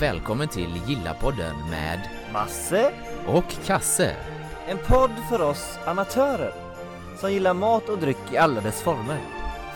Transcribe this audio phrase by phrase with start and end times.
[0.00, 2.00] välkommen till Gilla-podden med
[2.32, 2.92] Masse,
[3.26, 4.16] och Kasse.
[4.68, 6.52] en podd för oss amatörer
[7.20, 9.18] som gillar mat och dryck i alla dess former.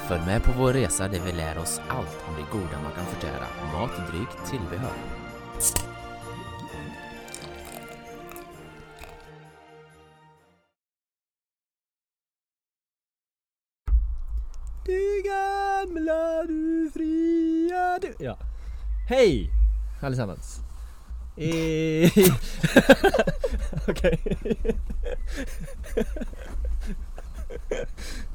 [0.08, 3.06] Följ med på vår resa där vi lär oss allt om det goda man kan
[3.06, 3.46] förtära.
[3.72, 4.93] Mat, dryck, tillbehör.
[14.86, 18.25] Du gamla, du fria, du...
[18.25, 18.39] Ja.
[19.09, 19.61] Hej
[20.07, 20.61] allesammans.
[21.37, 22.05] I...
[23.88, 24.19] Okej.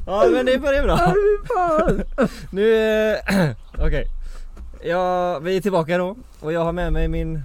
[0.06, 1.14] ja men det börjar bra.
[2.50, 3.50] nu, eh,
[3.80, 4.08] okej.
[4.84, 7.42] Ja, vi är tillbaka då och jag har med mig min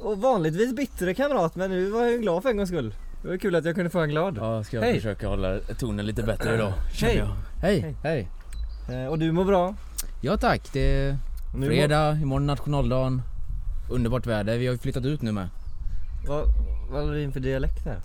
[0.00, 2.94] och vanligtvis bittre kamrat men nu var jag glad för en gångs skull.
[3.22, 4.36] Det var kul att jag kunde få en glad.
[4.40, 4.94] Ja, ska jag Hej.
[4.94, 6.72] försöka hålla tonen lite bättre idag.
[6.92, 7.18] känner Hej.
[7.20, 7.36] jag.
[7.62, 8.28] Hej, Hej.
[8.88, 9.02] hej.
[9.02, 9.74] Eh, Och du mår bra?
[10.20, 11.16] Ja tack, det
[11.56, 13.22] Nu fredag, imorgon nationaldagen.
[13.90, 15.48] Underbart väder, vi har ju flyttat ut nu med.
[16.28, 16.44] Vad,
[16.90, 18.00] vad är det din för dialekt här?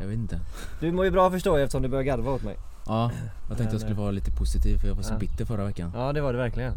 [0.00, 0.40] Jag vet inte.
[0.80, 2.56] Du mår ju bra förstår jag eftersom du börjar garva åt mig.
[2.86, 3.10] Ja,
[3.48, 5.18] jag tänkte jag skulle vara lite positiv för jag var så Ja.
[5.18, 5.92] bitter förra veckan.
[5.94, 6.72] Ja det var det verkligen.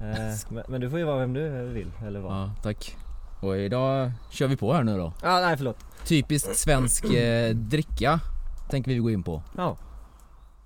[0.00, 2.32] Eh, men, men du får ju vara vem du vill eller vad.
[2.32, 2.96] Ja, tack.
[3.40, 5.12] Och idag kör vi på här nu då.
[5.22, 5.76] Ah, nej förlåt.
[6.04, 8.20] Typiskt svensk eh, dricka
[8.70, 9.42] tänker vi gå in på.
[9.56, 9.76] Ja.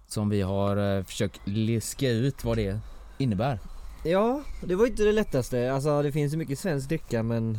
[0.07, 2.79] Som vi har eh, försökt liska ut vad det
[3.19, 3.59] innebär.
[4.07, 5.73] Ja, det var inte det lättaste.
[5.73, 7.59] Alltså det finns ju mycket svensk dricka men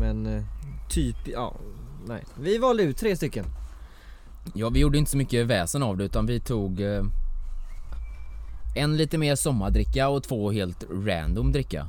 [0.00, 0.42] Men eh,
[0.90, 1.54] typ, ja,
[2.06, 2.24] nej.
[2.40, 3.44] Vi valde ut tre stycken.
[4.54, 7.04] Ja, vi gjorde inte så mycket väsen av det utan vi tog eh,
[8.76, 11.86] en lite mer sommardricka och två helt random dricka.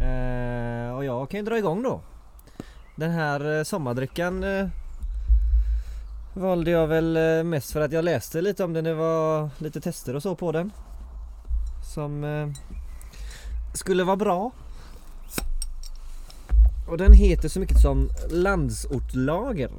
[0.00, 2.00] Eh, och jag kan ju dra igång då.
[2.96, 4.68] Den här eh, sommardrickan eh,
[6.34, 8.84] valde jag väl mest för att jag läste lite om den.
[8.84, 10.72] Det var lite tester och så på den.
[11.96, 12.48] Som eh,
[13.72, 14.50] skulle vara bra.
[16.88, 19.70] Och den heter så mycket som Landsortlager.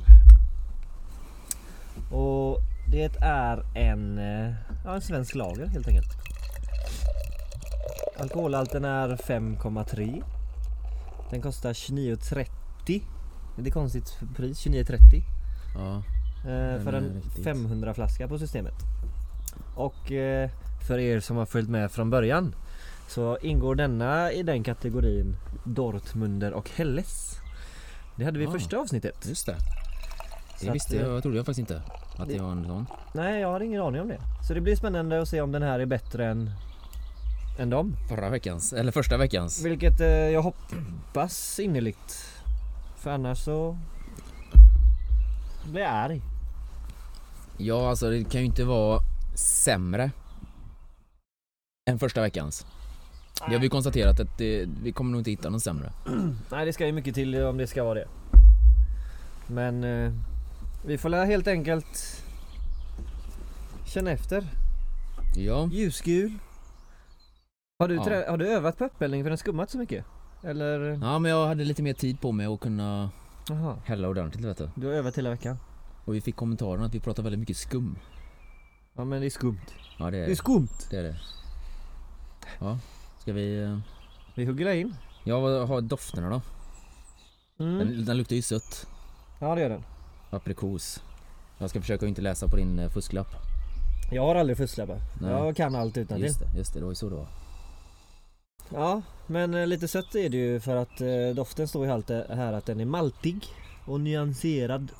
[2.11, 2.59] Och
[2.91, 4.53] det är en, eh,
[4.85, 6.11] ja, en svensk lager helt enkelt.
[8.19, 10.23] Alkoholhalten är 5,3
[11.29, 13.01] Den kostar 29,30
[13.55, 15.23] Det är konstigt pris, 29,30
[15.75, 15.95] Ja,
[16.51, 17.43] eh, För en riktigt.
[17.43, 18.75] 500 flaska på systemet
[19.75, 20.49] Och eh,
[20.87, 22.55] för er som har följt med från början
[23.07, 27.35] Så ingår denna i den kategorin Dortmunder och Helles
[28.15, 28.51] Det hade vi i Ah.
[28.51, 29.55] första avsnittet just det.
[30.59, 31.81] Så Det visste eh, jag, trodde jag faktiskt inte.
[32.17, 32.85] Att det- det var en sån.
[33.13, 35.61] Nej jag har ingen aning om det Så det blir spännande att se om den
[35.63, 36.51] här är bättre än
[37.59, 39.65] Än dem Förra veckans, eller första veckans.
[39.65, 42.33] Vilket eh, jag hoppas innerligt.
[42.97, 43.77] För annars så
[45.71, 46.21] blir jag arg.
[47.57, 48.99] Ja, alltså det kan ju inte vara
[49.35, 50.11] sämre
[51.87, 52.65] än första veckans.
[53.47, 55.93] Det har vi konstaterat att det, vi kommer nog inte hitta någon sämre.
[56.51, 58.07] Nej det ska ju mycket till om det ska vara det.
[59.47, 60.11] Men eh,
[60.85, 62.23] vi får lära helt enkelt
[63.85, 64.47] känna efter.
[65.35, 66.31] Ja, Ljusgul.
[67.79, 68.03] Har du, Ja.
[68.03, 70.05] trä- har du övat på uppeldning för den skummat så mycket?
[70.43, 70.79] Eller?
[71.01, 73.09] ja men jag hade lite mer tid på mig att kunna
[73.49, 73.75] Jaha.
[73.85, 74.69] hälla ordentligt vet du.
[74.75, 75.57] Du har övat hela veckan?
[76.05, 77.95] Och vi fick kommentaren att vi pratar väldigt mycket skum.
[78.95, 79.59] Ja men det är skumt.
[79.99, 80.67] Ja det Det är är skumt!
[80.91, 80.97] det.
[80.97, 81.17] Är det.
[82.59, 82.79] Ja,
[83.21, 83.63] ska vi...
[83.63, 83.77] eh,
[84.35, 84.95] Vi hugger in.
[85.23, 86.41] Ja, vad har dofterna då?
[87.63, 87.77] Mm.
[87.79, 88.87] Den, den luktar ju sött.
[89.39, 89.83] Ja det gör den.
[90.29, 91.03] Aprikos.
[91.57, 93.27] Jag ska försöka inte läsa på din eh, fusklapp.
[94.11, 94.99] Jag har aldrig fusklappar.
[95.21, 97.27] Jag kan allt utan Just det, just det, det var ju så det var.
[98.73, 101.91] Ja, men eh, lite sött är det ju för att eh, doften står ju
[102.35, 103.45] här att den är maltig
[103.85, 104.91] och nyanserad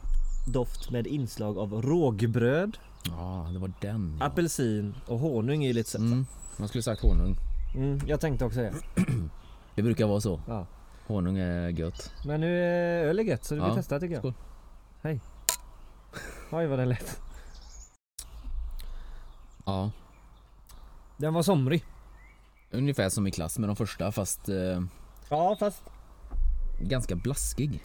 [0.47, 4.25] doft med inslag av rågbröd, Ja, det var den ja.
[4.25, 5.99] apelsin och honung är ju lite sött.
[6.01, 6.25] Mm,
[6.59, 7.35] man skulle sagt honung.
[7.75, 8.73] Mm, jag tänkte också det.
[9.75, 10.41] Det brukar vara så.
[10.47, 10.65] Ja.
[11.07, 12.11] Honung är gött.
[12.25, 14.21] Men nu är öl är gött så vi Ja, testar tycker jag.
[14.21, 14.33] skål.
[15.01, 15.19] Hej.
[16.51, 17.19] Oj vad den lät.
[19.65, 19.91] Ja,
[21.17, 21.83] Den var somrig.
[22.71, 24.81] ungefär som i klass med de första fast eh,
[25.29, 25.83] Ja fast
[26.79, 27.83] ganska blaskig.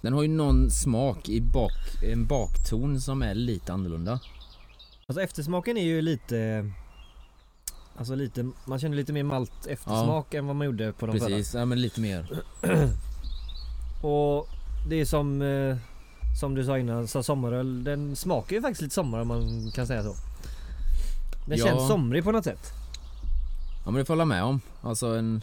[0.00, 4.20] Den har ju någon smak i bak, en bakton som är lite annorlunda.
[5.06, 6.70] alltså eftersmaken är ju lite
[7.98, 11.28] Alltså lite, man känner lite mer malt eftersmak än vad man gjorde på de förra.
[11.28, 12.42] Precis, ja men lite mer.
[14.02, 14.48] Och
[14.88, 15.76] det är som eh,
[16.40, 19.86] Som du sa innan, så sommaröl den smakar ju faktiskt lite sommar om man kan
[19.86, 20.14] säga så.
[21.46, 21.64] Den Ja.
[21.66, 22.72] känns somrig på något sätt.
[23.84, 24.60] Ja men det får jag hålla med om.
[24.82, 25.42] Alltså en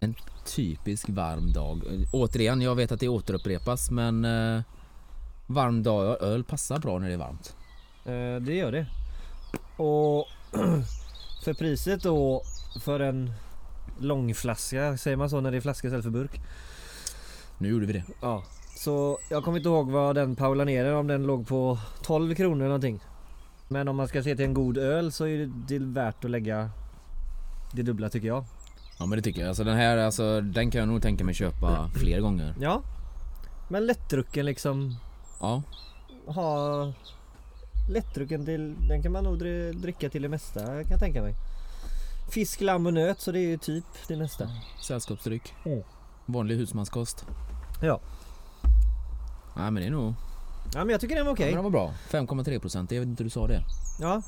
[0.00, 0.14] En
[0.44, 1.82] typisk varm dag.
[2.12, 4.62] Återigen, jag vet att det återupprepas men eh,
[5.46, 7.56] Varm dag, öl passar bra när det är varmt.
[8.04, 8.86] Eh, det gör det.
[9.82, 10.26] Och
[11.42, 12.42] för priset då
[12.80, 13.32] för en
[13.98, 16.40] långflaska, säger man så när det är flaska istället för burk?
[17.58, 18.04] Nu gjorde vi det.
[18.20, 18.44] Ja.
[18.76, 22.56] Så jag kommer inte ihåg vad den Paula Nere om den låg på 12 kronor
[22.56, 23.00] eller någonting.
[23.68, 26.70] Men om man ska se till en god öl så är det värt att lägga
[27.72, 28.44] det dubbla tycker jag.
[28.98, 29.48] Ja men det tycker jag.
[29.48, 32.54] Alltså den här, alltså, den kan jag nog tänka mig köpa fler gånger.
[32.60, 32.82] Ja.
[33.68, 34.96] Men lättdrucken liksom
[35.40, 35.62] Ja.
[36.26, 36.92] ha
[37.88, 41.34] lättdrucken till, den kan man nog dri- dricka till det mesta kan jag tänka mig.
[42.30, 44.48] Fisk, lamm och nöt så det är ju typ det mesta.
[44.82, 45.54] Sällskapsdryck.
[45.64, 45.82] Mm.
[46.26, 47.24] Vanlig husmanskost.
[47.82, 48.00] Ja.
[49.56, 50.14] Nej men det är nog...
[50.74, 51.46] Ja men jag tycker den var okej.
[51.50, 51.80] Ja, men den var
[52.10, 52.20] bra.
[52.20, 52.90] 5,3 procent.
[52.92, 53.60] Jag vet inte hur du sa det.
[54.00, 54.22] Ja.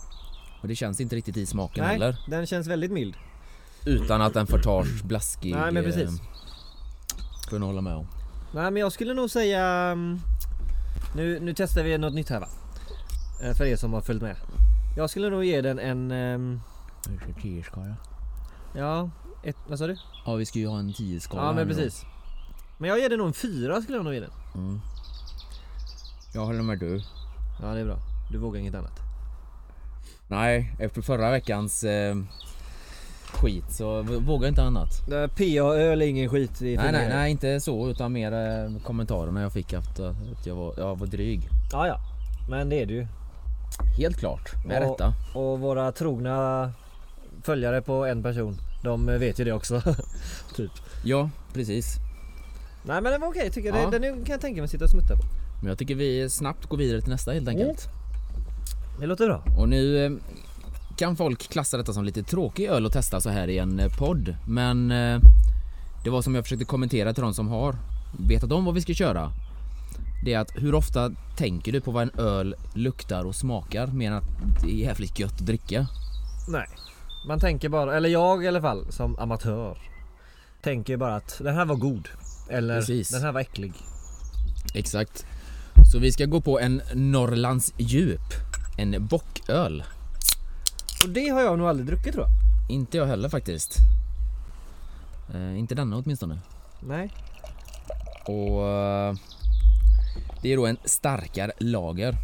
[0.62, 2.16] Och det känns inte riktigt i smaken Nej, heller.
[2.28, 3.14] den känns väldigt mild.
[3.86, 5.54] Utan att den förtar blaskig...
[5.54, 6.02] Nej, men precis.
[6.08, 6.26] eh,
[7.50, 8.06] Får jag hålla med om.
[8.54, 10.20] Nej men jag skulle nog säga mm,
[11.16, 12.48] Nu, nu testar vi något nytt här va?
[13.42, 14.36] Eh, För er som har följt med.
[14.96, 16.60] Jag skulle nog ge den en...
[17.02, 17.96] ska 10 skala?
[18.74, 19.10] Ja,
[19.42, 19.96] ett, vad sa du?
[20.26, 22.04] Ja vi ska ju ha en 10 skala Ja men precis.
[22.78, 24.30] Men jag ger den nog en fyra skulle jag nog ge den.
[24.54, 24.80] Mm.
[26.34, 27.00] Jag håller med du.
[27.62, 27.98] Ja det är bra.
[28.30, 29.00] Du vågar inget annat.
[30.26, 32.16] Nej, efter förra veckans eh,
[33.32, 35.06] skit så vågar jag inte annat.
[35.36, 39.52] PA-öl är ingen skit i Nej, nej, nej inte så utan mer eh, kommentarerna jag
[39.52, 41.48] fick efter att jag var, jag var dryg.
[41.72, 42.00] Ja ja.
[42.48, 43.06] Men det är du.
[43.98, 44.90] Helt klart, med Ja.
[44.92, 45.12] rätta.
[45.34, 46.72] Och våra trogna
[47.42, 48.56] följare på en person.
[48.82, 49.82] De vet ju det också.
[50.56, 50.70] typ.
[51.04, 51.96] Ja, precis.
[52.82, 53.82] Nej men den var okej tycker jag.
[53.82, 53.90] Ja.
[53.90, 55.22] Den, den kan jag tänka mig sitta och smutta på.
[55.60, 57.88] Men jag tycker vi snabbt går vidare till nästa helt enkelt.
[59.00, 59.44] Det låter bra.
[59.58, 60.12] Och nu eh,
[60.96, 63.96] kan folk klassa detta som lite tråkig öl att testa så här i en eh,
[63.98, 64.36] podd.
[64.48, 65.20] Men eh,
[66.04, 67.76] det var som jag försökte kommentera till de som har
[68.28, 69.32] vetat om vad vi ska köra.
[70.24, 74.10] Det är att hur ofta tänker du på vad en öl luktar och smakar mer
[74.10, 74.24] än att
[74.62, 75.86] det är jävligt gött att dricka?
[76.48, 76.66] Nej.
[77.26, 79.78] Man tänker bara, eller jag i alla fall som amatör.
[80.62, 82.08] Tänker bara att den här var god.
[82.50, 83.08] Eller Precis.
[83.10, 83.72] den här var äcklig.
[84.74, 85.26] Exakt.
[85.92, 88.20] Så vi ska gå på en Norrlands djup.
[88.78, 89.84] En bocköl.
[91.04, 92.30] Och det har jag nog aldrig druckit tror jag.
[92.76, 93.76] Inte jag heller faktiskt.
[95.34, 96.38] Eh, inte denna åtminstone.
[96.80, 97.12] Nej.
[98.26, 99.14] Och eh,
[100.42, 102.16] det är då en starkare lager.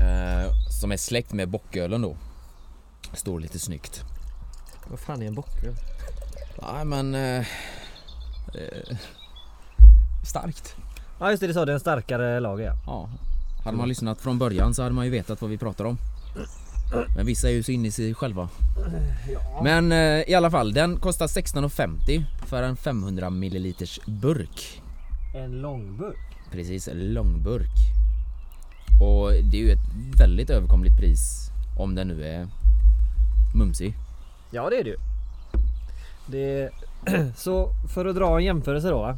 [0.00, 2.16] Eh, som är släkt med bockölen då.
[3.12, 4.04] Står lite snyggt.
[4.88, 5.74] Vad fan är en bocköl?
[6.62, 7.14] Nej men...
[7.14, 7.38] Eh,
[8.54, 8.96] eh,
[10.26, 10.76] starkt.
[11.20, 12.76] Ja just det, det sa det, en starkare lager ja.
[12.86, 13.10] Ja.
[13.64, 15.98] Hade man lyssnat från början så hade man ju vetat vad vi pratar om.
[17.16, 18.48] Men vissa är ju så inne i sig själva.
[19.62, 24.82] Men eh, i alla fall, den kostar 16,50 för en 500 milliliters burk.
[25.34, 26.36] En långburk.
[26.52, 27.70] Precis, långburk.
[29.00, 32.48] Och det är ju ett väldigt överkomligt pris om den nu är
[33.54, 33.94] mumsig.
[34.50, 34.96] Ja det är det ju.
[36.26, 36.70] Det
[37.36, 39.16] Så för att dra en jämförelse då?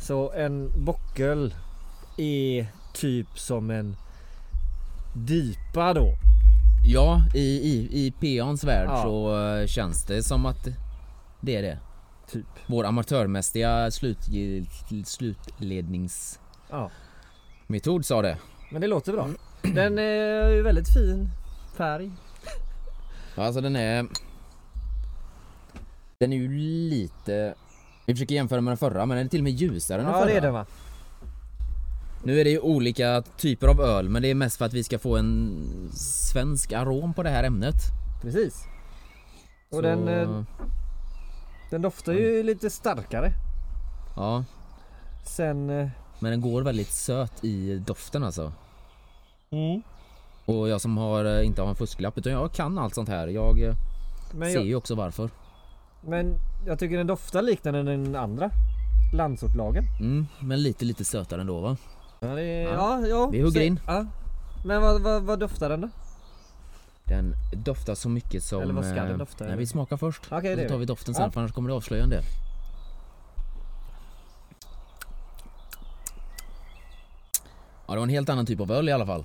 [0.00, 1.54] Så en bocköl
[2.16, 3.96] är typ som en
[5.14, 6.14] dipa då.
[6.86, 9.02] Ja, i, i, i PAns värld Ja.
[9.02, 10.68] så eh, känns det som att
[11.40, 11.78] det är det.
[12.30, 12.46] Typ.
[12.66, 16.40] Vår amatörmässiga slutgil- slutledningsmetod
[16.70, 18.02] Ja.
[18.02, 18.38] sa det.
[18.70, 19.28] Men det låter bra.
[19.62, 21.28] Den är ju väldigt fin
[21.76, 22.10] färg.
[23.36, 24.06] Ja, Alltså den är...
[26.20, 26.48] Den är ju
[26.88, 27.54] lite...
[28.06, 30.14] Vi försöker jämföra med den förra men den är till och med ljusare än den
[30.14, 30.30] Ja förra.
[30.32, 30.66] det är den va?
[32.24, 34.84] Nu är det ju olika typer av öl men det är mest för att vi
[34.84, 35.58] ska få en
[36.32, 37.74] svensk arom på det här ämnet.
[38.22, 38.64] Precis.
[39.70, 40.42] Och Så, den, eh,
[41.74, 43.32] den doftar ju lite starkare.
[44.16, 44.44] Ja,
[45.24, 45.70] Sen...
[45.70, 45.88] eh,
[46.18, 48.52] men den går väldigt söt i doften alltså.
[49.50, 49.82] Mm.
[50.46, 53.26] Och jag som har, eh, inte har en fusklapp utan jag kan allt sånt här.
[53.28, 53.74] Jag eh,
[54.34, 55.30] Men ser jag, ju också varför.
[56.00, 56.34] men
[56.66, 58.50] jag tycker den doftar liknande den andra.
[59.14, 59.84] Landsortlagen.
[60.00, 61.76] Mm, men lite lite sötare ändå va?
[62.20, 63.00] Ja, det är, Ja.
[63.00, 63.26] ja, ja.
[63.26, 63.80] Vi hugger Så- in.
[63.86, 64.06] Ja.
[64.64, 65.88] Men vad, vad, vad doftar den då?
[67.04, 68.62] Den doftar så mycket som...
[68.62, 69.44] Eller vad ska den eh, dofta?
[69.44, 70.22] Nej, vi smakar först.
[70.30, 71.30] Okej, det så tar vi doften sen Ja.
[71.30, 72.22] för annars kommer det avslöja en del.
[77.86, 79.24] Ja, det var en helt annan typ av öl i alla fall.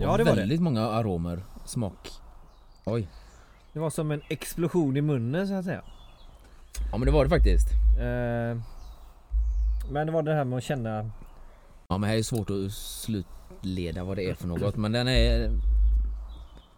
[0.00, 0.40] Ja, det var det.
[0.40, 2.10] väldigt många aromer, smak.
[2.84, 3.08] Oj.
[3.72, 5.82] Det var som en explosion i munnen så att säga.
[6.90, 7.68] Ja men det var det faktiskt.
[7.98, 8.58] Eh,
[9.90, 11.10] men det var det här med att känna...
[11.88, 15.50] Ja men här är svårt att slutleda vad det är för något men den är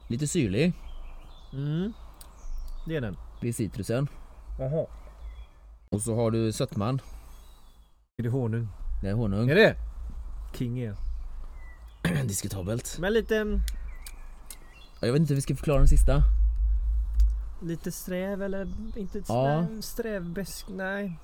[0.08, 0.72] lite syrlig.
[1.52, 1.92] Mm.
[2.86, 3.16] Det är den.
[3.40, 4.08] Det är citrusen.
[4.58, 4.86] Jaha.
[5.88, 7.00] Och så har du sötman.
[8.18, 8.68] Är det honung?
[9.02, 9.50] Det är honung.
[9.50, 9.76] Är det?
[10.54, 10.96] King är.
[12.24, 12.96] Diskutabelt.
[13.00, 13.60] Men lite...
[15.00, 16.22] Jag vet inte hur vi ska förklara den sista.
[17.62, 19.66] Lite sträv eller inte Ja.
[19.80, 21.18] strävbesk, nej.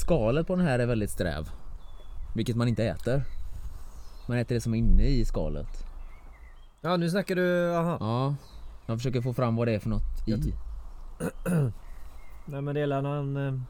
[0.00, 1.50] Skalet på den här är väldigt sträv.
[2.34, 3.22] Vilket man inte äter.
[4.28, 5.83] Man äter det som är inne i skalet.
[6.86, 7.96] Ja nu snackar du, aha.
[8.00, 8.34] Ja.
[8.86, 10.32] Jag försöker få fram vad det är för något i.
[12.46, 13.60] Nej men det är någon, eh,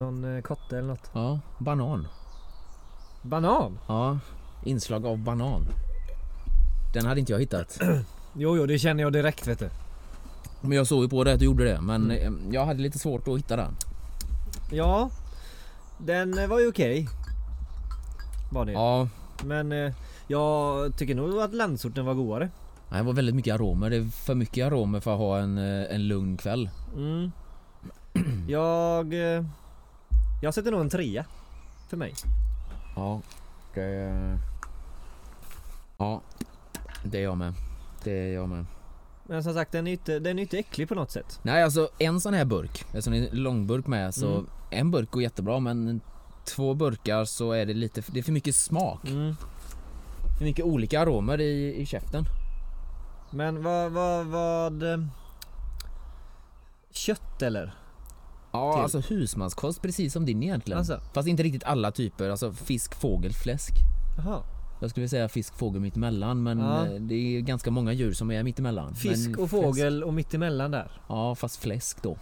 [0.00, 1.10] någon eh, kotte eller något.
[1.12, 2.06] Ja, banan.
[3.22, 3.78] Banan?
[3.88, 4.18] Ja,
[4.64, 5.66] inslag av banan.
[6.94, 7.78] Den hade inte jag hittat.
[8.38, 9.70] Jo jo det känner jag direkt vet du.
[10.60, 11.80] Men jag såg ju på det att du gjorde det.
[11.80, 12.38] Men Mm.
[12.48, 13.76] eh, jag hade lite svårt att hitta den.
[14.70, 15.10] Ja.
[15.98, 17.08] Den var ju okej.
[18.52, 18.72] Var det.
[18.72, 19.08] Ja,
[19.44, 19.72] Men
[20.26, 22.50] jag tycker nog att landsorten var godare.
[22.90, 23.90] det var väldigt mycket aromer.
[23.90, 26.70] Det är för mycket aromer för att ha en, eh, en lugn kväll.
[26.96, 27.30] Mm.
[28.48, 29.14] Jag...
[29.36, 29.44] eh,
[30.42, 31.24] Jag sätter nog en trea.
[31.88, 32.14] För mig.
[32.96, 33.20] Ja,
[33.74, 34.38] det...
[35.98, 36.20] Ja,
[37.04, 37.54] det är jag med.
[38.04, 38.66] Det är jag med.
[39.28, 41.40] Men som sagt den är inte, den är inte äcklig på något sätt.
[41.42, 44.46] Nej alltså en sån här burk, eftersom det är en långburk med så Mm.
[44.70, 46.00] en burk går jättebra men
[46.44, 49.04] två burkar så är det lite, det är för mycket smak.
[49.10, 49.36] Mm.
[50.38, 52.24] För mycket olika aromer i, i käften.
[53.30, 54.82] Men vad, vad, vad...
[54.92, 54.98] eh,
[56.90, 57.74] Kött eller?
[58.52, 58.82] Ja Till.
[58.82, 60.78] alltså husmanskost precis som din egentligen.
[60.78, 61.00] Alltså.
[61.14, 63.72] Fast inte riktigt alla typer, alltså fisk, fågel, fläsk.
[64.18, 64.42] Jaha.
[64.80, 66.86] Jag skulle säga fisk, fågel mittemellan men Ja.
[66.86, 68.94] eh, det är ganska många djur som är mittemellan.
[68.94, 70.90] Fisk Men och fläsk- fågel och mittemellan där.
[71.08, 72.16] Ja fast fläsk då.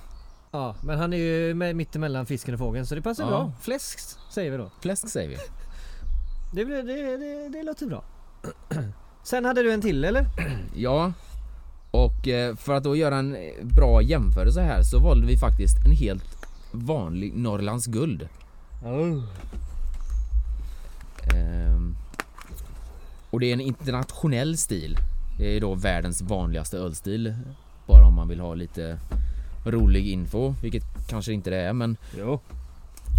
[0.51, 3.29] Ja, men han är ju mittemellan fisken och fågeln så det passar Ja.
[3.31, 3.53] bra.
[3.61, 3.99] Fläsk
[4.31, 4.71] säger vi då.
[4.81, 5.37] Fläsk säger vi.
[6.55, 6.83] Det, det,
[7.17, 8.05] det, det låter bra.
[9.23, 10.27] Sen hade du en till eller?
[10.77, 11.13] Ja.
[11.91, 15.77] Och eh, för att då göra en eh, bra jämförelse här så valde vi faktiskt
[15.87, 18.29] en helt vanlig Norrlands guld.
[18.85, 19.23] Oh.
[21.35, 21.97] Ehm,
[23.31, 24.97] och det är en internationell stil.
[25.39, 27.35] Det är då världens vanligaste ölstil.
[27.87, 28.99] Bara om man vill ha lite
[29.67, 32.41] rolig info, vilket kanske inte det är men Jo.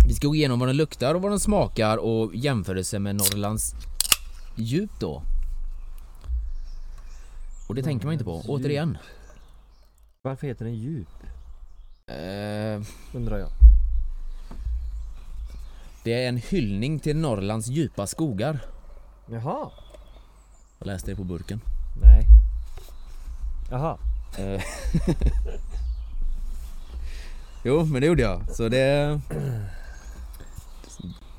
[0.07, 3.75] Vi ska gå igenom vad den luktar och vad den smakar och jämförelse med Norrlands
[4.55, 5.23] djup då.
[7.67, 8.65] Och det tänker man inte på, Norrlands djup.
[8.65, 8.97] återigen.
[10.21, 11.07] Varför heter den djup?
[12.07, 13.49] Eh, Undrar jag.
[16.03, 18.59] det är en hyllning till Norrlands djupa skogar.
[19.29, 19.69] Jaha.
[20.79, 21.61] Jag läste det på burken.
[22.01, 22.25] Nej.
[23.71, 23.97] Jaha.
[24.37, 24.61] Eh.
[27.63, 28.41] jo, men det gjorde jag.
[28.55, 29.19] Så det...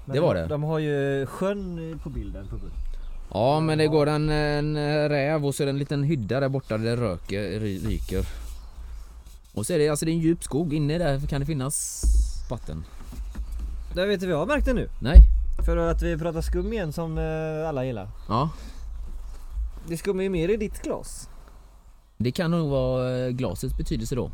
[0.06, 0.46] Det var de, det.
[0.46, 2.72] De har ju sjön på bilden på bild.
[3.30, 4.76] Ja, men det går en, en
[5.08, 8.25] räv och så är det en liten hydda där borta där det röker, ry- ryker.
[9.54, 10.75] Och så är det, alltså det är en djup skog.
[10.75, 12.02] Inne där kan det finnas
[12.50, 12.84] vatten.
[13.94, 14.88] Där vet du vad jag märkte nu?
[15.00, 15.16] Nej?
[15.66, 18.08] För att vi pratar skum igen som eh, alla gillar.
[18.28, 18.50] Ja.
[19.88, 21.28] Det skummar ju mer i ditt glas.
[22.16, 24.30] Det kan nog vara eh, glasets betydelse då.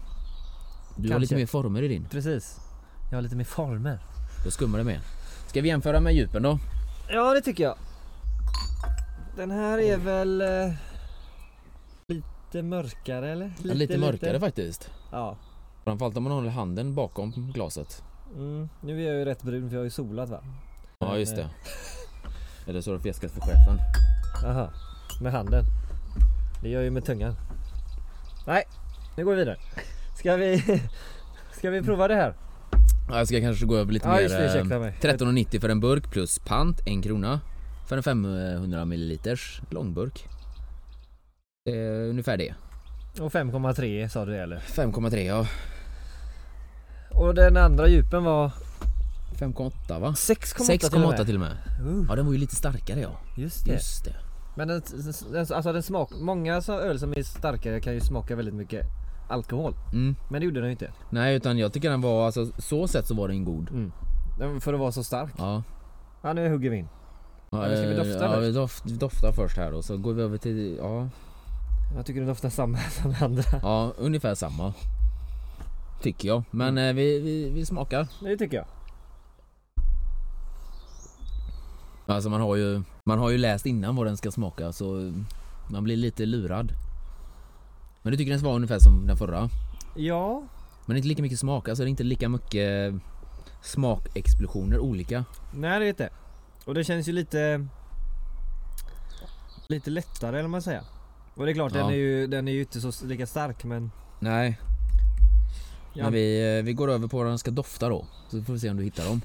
[0.97, 1.19] Du har Kanske.
[1.21, 2.05] lite mer former i din.
[2.11, 2.57] Precis.
[3.11, 3.99] Jag har lite mer former.
[4.45, 5.00] Då skummar det mer.
[5.53, 6.59] Ska vi jämföra med djupen då?
[7.09, 7.77] Ja det tycker jag.
[9.37, 10.73] Den här är väl eh,
[12.09, 13.53] lite mörkare eller?
[13.59, 14.91] Lite, lite mörkare faktiskt.
[15.11, 15.37] Ja.
[15.85, 18.03] Framförallt om man håller handen bakom glaset.
[18.37, 20.41] Mm, nu är jag ju rätt brun för jag har ju solat va?
[20.99, 21.51] Ja just eh, det.
[22.71, 23.79] Eller så har du fjäskat för chefen.
[24.45, 24.71] Aha,
[25.23, 25.65] med handen.
[26.63, 27.35] Det gör jag ju med tungan.
[28.47, 28.65] Nej,
[29.17, 29.57] nu går vi vidare.
[30.19, 30.63] Ska vi,
[31.53, 32.35] ska vi prova det här?
[33.12, 34.28] Ja, jag ska kanske gå över lite Ja mer.
[34.28, 34.95] det, eh, ursäkta mig.
[35.00, 37.40] 13,90 för en burk plus pant, en krona.
[37.88, 40.28] För en 500 milliliters långburk.
[41.64, 42.54] Det är ungefär det.
[43.21, 44.59] Och 5,3 sa du eller?
[44.59, 45.47] 5,3 ja.
[47.11, 48.50] Och den andra djupen var
[49.38, 50.14] 5,8 va?
[50.16, 51.57] 6,8 till och 6,8 med.
[51.87, 53.21] Uh, Ja den var ju lite starkare ja.
[53.37, 53.73] just det.
[53.73, 54.14] Just det.
[54.57, 54.83] Men den,
[55.35, 58.87] alltså den smak, många öl som är starkare kan ju smaka väldigt mycket
[59.33, 59.75] alkohol.
[59.93, 60.17] Mm.
[60.29, 60.93] Men det gjorde den ju inte.
[61.11, 63.71] Nej utan jag tycker den var, alltså så sett så var den god.
[63.71, 63.93] Mm.
[64.39, 65.33] Den- För att vara så stark.
[65.39, 65.62] Ja.
[66.23, 66.89] Ja nu hugger vi in.
[67.51, 70.23] Ja, ska vi eh, dofta ja, vi doft, doftar först här och så går vi
[70.23, 71.09] över till, ja,
[71.97, 73.43] Jag tycker den doftar samma som andra.
[73.62, 74.73] ja ungefär samma.
[76.03, 76.43] Tycker jag.
[76.51, 76.97] Men Mm.
[76.97, 78.07] vi, vi, vi smakar.
[78.21, 78.67] Det tycker jag.
[82.07, 85.12] Alltså man har ju, man har ju läst innan vad den ska smaka så
[85.71, 86.73] man blir lite lurad.
[88.03, 89.49] Men du tycker den vara ungefär som den förra?
[89.97, 90.43] Ja,
[90.87, 92.95] Men inte lika mycket smak, alltså det är inte lika mycket
[93.63, 95.25] smakexplosioner olika.
[95.55, 96.09] nej det är inte.
[96.65, 97.67] Och det känns ju lite
[99.69, 100.83] Lite lättare eller man säger.
[101.35, 101.79] Och det är klart Ja.
[101.81, 103.91] den är ju den är ju inte så lika stark men
[104.21, 104.59] Nej,
[105.95, 108.07] ja, men vi, eh, vi går över på vad den ska dofta då.
[108.29, 109.21] Så får vi se om du hittar dem.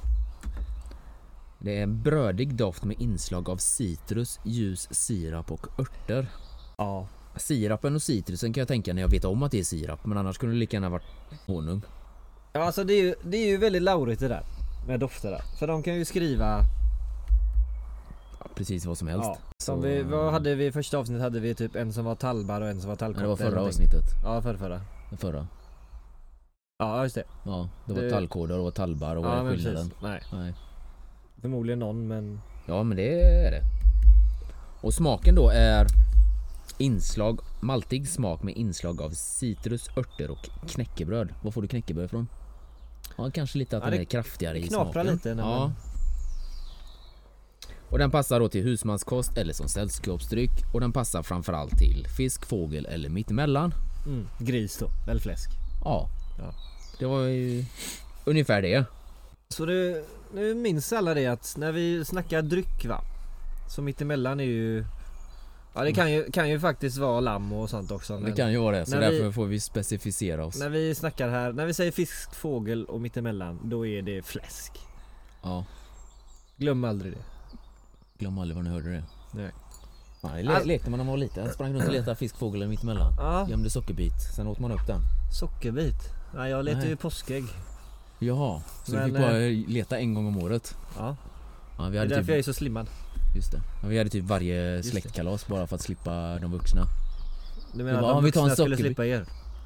[1.59, 6.27] Det är en brödig doft med inslag av citrus, ljus sirap och örter.
[6.77, 7.07] ja.
[7.37, 10.17] Sirapen och citrusen kan jag tänka när jag vet om att det är sirap men
[10.17, 11.03] annars kunde det lika gärna varit
[11.45, 11.81] honung.
[12.53, 14.43] Ja alltså det är ju, det är ju väldigt laurigt det där.
[14.87, 15.37] Med dofterna.
[15.59, 16.59] För de kan ju skriva
[18.39, 19.25] Ja, precis vad som helst.
[19.29, 22.15] Ja, som vi, vad hade vi i första avsnittet hade vi typ en som var
[22.15, 24.03] tallbar och en som var tallkotte det var förra avsnittet.
[24.23, 24.81] Ja förra, förra.
[25.17, 25.47] Förra.
[26.79, 27.23] Ja just det.
[27.45, 29.91] Ja, det var Det- tallkodar och tallbar och vad ja är men skillnaden?
[30.01, 30.21] Nej.
[30.33, 30.53] Nej.
[31.41, 33.61] Förmodligen någon men Ja men det är det.
[34.81, 35.87] Och smaken då är
[36.77, 41.33] inslag, maltig smak med inslag av citrus, örter och knäckebröd.
[41.43, 42.27] Var får du knäckebröd ifrån?
[43.17, 45.05] Ja kanske lite att Ja, den är kraftigare i smaken.
[45.07, 45.35] lite ja.
[45.35, 45.73] man-
[47.89, 52.45] Och den passar då till husmanskost eller som sällskapsdryck och den passar framförallt till fisk,
[52.45, 53.73] fågel eller mittemellan.
[54.05, 55.49] mm, gris då, eller fläsk.
[55.83, 56.09] Ja.
[56.39, 56.53] Ja.
[56.99, 57.65] Det var ju
[58.25, 58.85] ungefär det.
[59.49, 63.01] Så det, nu minns alla det att när vi snackar dryck va.
[63.69, 64.85] Så mittemellan är ju
[65.77, 68.17] Ja det kan ju, kan ju faktiskt vara lamm och sånt också.
[68.19, 70.59] Det kan ju vara det, så när vi- därför får vi specificera oss.
[70.59, 74.71] när vi snackar här, när vi säger fisk, fågel och mittemellan, då är det fläsk.
[75.43, 75.65] Ja,
[76.57, 77.19] Glöm aldrig det.
[78.19, 79.03] glöm aldrig var ni hörde det.
[79.31, 79.51] Nej.
[80.21, 81.53] Det le- All- lekte man när man var liten.
[81.53, 83.13] Sprang runt och letade fisk, fågel eller mittemellan.
[83.17, 85.01] Ja, Gömde sockerbit, sen åt man upp den.
[85.39, 86.01] sockerbit.
[86.35, 86.89] Nej jag letar Nej.
[86.89, 87.43] ju påskägg.
[88.19, 89.37] Jaha, så Men, vi fick bara
[89.73, 90.77] leta en gång om året.
[90.97, 91.15] Ja,
[91.77, 92.87] Ja, vi det är hade därför typ, jag är så slimmad.
[93.37, 93.61] Just det.
[93.81, 96.85] Ja, vi hade typ varje släktkalas bara för att slippa de vuxna.
[97.73, 99.25] Du menar att om de vi tar en vuxna skulle slippa er?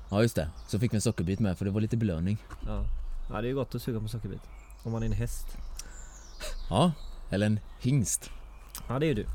[0.10, 2.38] Ja just det, så fick vi en sockerbit med för det var lite belöning.
[2.66, 2.86] Ja.
[3.30, 4.42] ja det är ju gott att suga på sockerbit.
[4.84, 5.58] Om man är en häst.
[6.70, 6.92] Ja,
[7.30, 8.30] eller en hingst.
[8.88, 9.26] Ja det är ju du.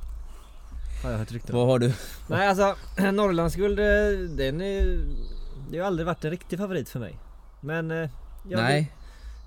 [1.03, 1.57] Har jag hört rykten.
[1.57, 1.93] Vad har du?
[2.29, 2.77] Nej alltså,
[3.13, 5.01] Norrlandsguld, eh, den är
[5.71, 7.19] Det har aldrig varit en riktig favorit för mig.
[7.61, 8.09] Men eh, jag,
[8.45, 8.93] Vill, Nej,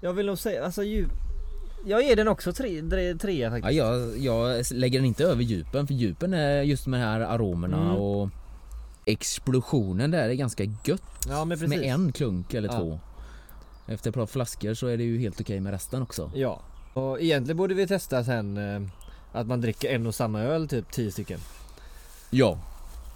[0.01, 1.07] jag vill nog säga, alltså ju,
[1.85, 3.73] Jag ger den också tre, tre, trea ja, faktiskt.
[3.77, 7.77] jag, jag lägger den inte över djupen för djupen är just med de här aromerna
[7.81, 7.95] Mm.
[7.95, 8.29] och
[9.05, 11.69] explosionen där är ganska gött Ja men precis.
[11.79, 12.79] med en klunk eller Ja.
[12.79, 12.99] två.
[13.87, 16.31] Efter ett par flaskor så är det ju helt okej med resten också.
[16.35, 16.61] Ja.
[16.93, 18.81] Och egentligen borde vi testa sen eh,
[19.31, 21.39] att man dricker en och samma öl, typ 10 stycken.
[22.29, 22.57] Ja,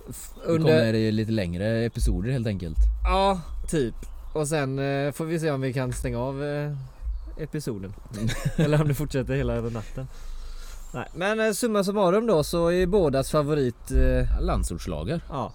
[0.08, 2.78] det Under, kommer i lite längre episoder helt enkelt.
[3.04, 3.96] Ja, typ.
[4.34, 6.72] Och sen eh, får vi se om vi kan stänga av eh,
[7.38, 7.94] episoden.
[8.56, 10.08] Eller om det fortsätter hela natten.
[10.94, 15.22] Nej, men eh, summa summarum då så är bådas favorit eh, Landsortslager.
[15.30, 15.54] Ja.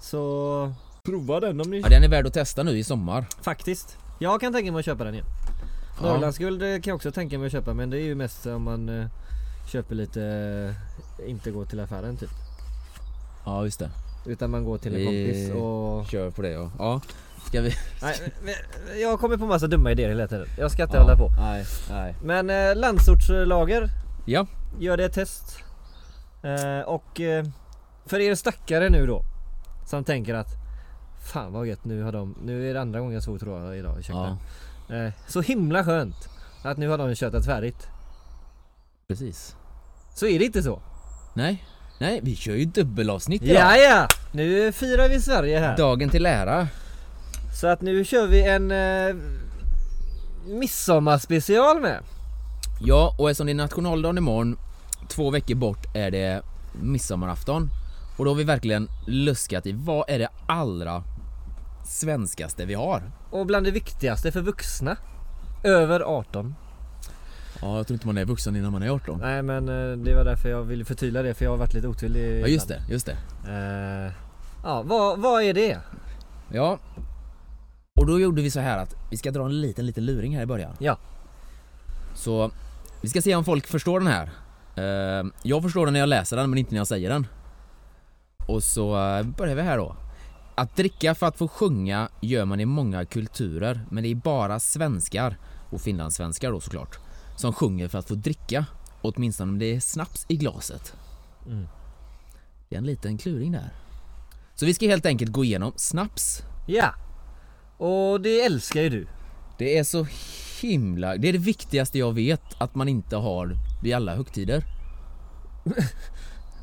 [0.00, 1.80] Så prova den om ni...
[1.80, 3.26] Ja, den är värd att testa nu i sommar.
[3.42, 3.96] Faktiskt.
[4.18, 5.26] Jag kan tänka mig att köpa den igen.
[6.00, 6.06] Ja.
[6.06, 8.62] Norrlandsguld eh, kan jag också tänka mig att köpa men det är ju mest om
[8.62, 9.06] man eh,
[9.72, 10.22] köper lite,
[11.18, 12.30] eh, inte går till affären typ.
[13.44, 13.90] Ja just det.
[14.26, 16.06] Utan man går till en kompis och...
[16.06, 16.70] Kör på det ja.
[16.78, 17.00] Ja.
[17.46, 17.74] Ska vi?
[18.02, 18.14] Nej,
[19.00, 20.46] jag kommer på massa dumma idéer hela tiden.
[20.58, 21.02] Jag ska inte ja.
[21.02, 21.28] hålla på.
[21.40, 22.14] Nej, nej.
[22.22, 23.88] Men eh, landsortslager,
[24.24, 24.46] Ja.
[24.78, 25.58] gör det ett test.
[26.42, 27.44] Eh, och eh,
[28.06, 29.22] för er stackare nu då,
[29.86, 30.48] som tänker att
[31.32, 33.78] Fan vad gött, nu har de, nu är det andra gången jag svor tror jag
[33.78, 34.18] idag, ursäkta.
[34.18, 34.36] Ja,
[34.96, 36.28] Eh, så himla skönt
[36.62, 37.88] att nu har de köttat färdigt.
[39.08, 39.56] precis.
[40.14, 40.80] Så är det inte så.
[41.34, 41.64] Nej.
[41.98, 43.56] Nej, vi kör ju dubbelavsnitt idag.
[43.56, 44.08] Ja, ja!
[44.32, 45.76] Nu firar vi Sverige här.
[45.76, 46.68] Dagen till ära.
[47.60, 49.16] Så att nu kör vi en eh,
[50.46, 51.98] midsommarspecial med.
[52.80, 54.58] Ja, och eftersom det är nationaldagen imorgon,
[55.08, 56.42] två veckor bort är det
[56.82, 57.68] midsommarafton.
[58.16, 61.02] Och då har vi verkligen luskat i vad är det allra
[61.86, 63.02] svenskaste vi har?
[63.30, 64.96] Och bland det viktigaste för vuxna.
[65.64, 66.54] Över 18.
[67.62, 69.18] Ja, jag tror inte man är vuxen innan man är 18.
[69.20, 71.88] Nej men eh, det var därför jag ville förtydliga det för jag har varit lite
[71.88, 72.40] otydlig.
[72.42, 73.16] Ja, just det, just det.
[73.48, 74.12] Eh,
[74.64, 75.78] ja, vad, vad är det?
[76.52, 76.78] Ja.
[78.00, 80.42] Och då gjorde vi så här att vi ska dra en liten, liten luring här
[80.42, 80.72] i början.
[80.78, 80.98] Ja.
[82.14, 82.50] Så
[83.00, 84.30] vi ska se om folk förstår den här.
[84.76, 87.26] Eh, Jag förstår den när jag läser den men inte när jag säger den.
[88.48, 88.90] Och så
[89.38, 89.96] börjar vi här då.
[90.54, 94.60] Att dricka för att få sjunga gör man i många kulturer men det är bara
[94.60, 95.36] svenskar,
[95.70, 96.98] och finlandssvenskar då såklart,
[97.36, 98.66] som sjunger för att få dricka.
[99.02, 100.94] Åtminstone om det är snaps i glaset.
[101.46, 101.68] Mm.
[102.68, 103.70] Det är en liten kluring där.
[104.54, 106.42] Så vi ska helt enkelt gå igenom snaps.
[106.66, 106.94] Ja.
[107.78, 109.06] Och det älskar ju du.
[109.58, 110.06] Det är så
[110.62, 111.16] himla...
[111.16, 114.64] Det är det viktigaste jag vet att man inte har vid alla högtider.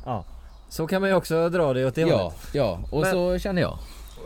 [0.04, 0.24] Ja.
[0.68, 2.38] Så kan man ju också dra det åt det Ja, hållet.
[2.52, 2.80] ja.
[2.90, 3.78] Och Men- så känner jag.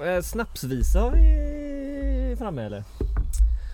[0.07, 2.85] Eh, Snapsvisa har vi framme eller?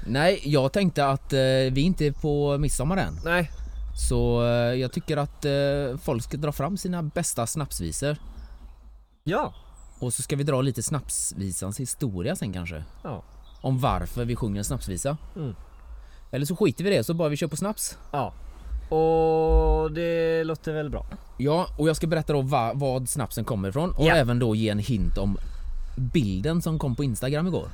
[0.07, 1.38] Nej, jag tänkte att eh,
[1.73, 3.19] vi inte är på midsommar än.
[3.25, 3.51] Nej.
[4.09, 8.17] Så eh, jag tycker att eh, folk ska dra fram sina bästa snapsvisor.
[9.25, 9.55] Ja.
[10.01, 12.85] Och så ska vi dra lite snapsvisans historia sen kanske.
[13.03, 13.23] Ja.
[13.61, 15.17] Om varför vi sjunger en snapsvisa.
[15.37, 15.55] Mm.
[16.33, 17.99] Eller så skiter vi i det så bara vi kör på snaps.
[18.12, 18.33] Ja.
[18.97, 21.07] Och det låter väl bra.
[21.38, 24.14] Ja, och jag ska berätta då va, vad snapsen kommer ifrån och Ja.
[24.14, 25.37] även då ge en hint om
[26.12, 27.69] bilden som kom på Instagram igår.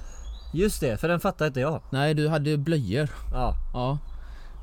[0.52, 1.82] Just det, för den fattar inte jag.
[1.90, 3.08] Nej, du hade blöjor.
[3.32, 3.54] Ja.
[3.72, 3.98] Ja,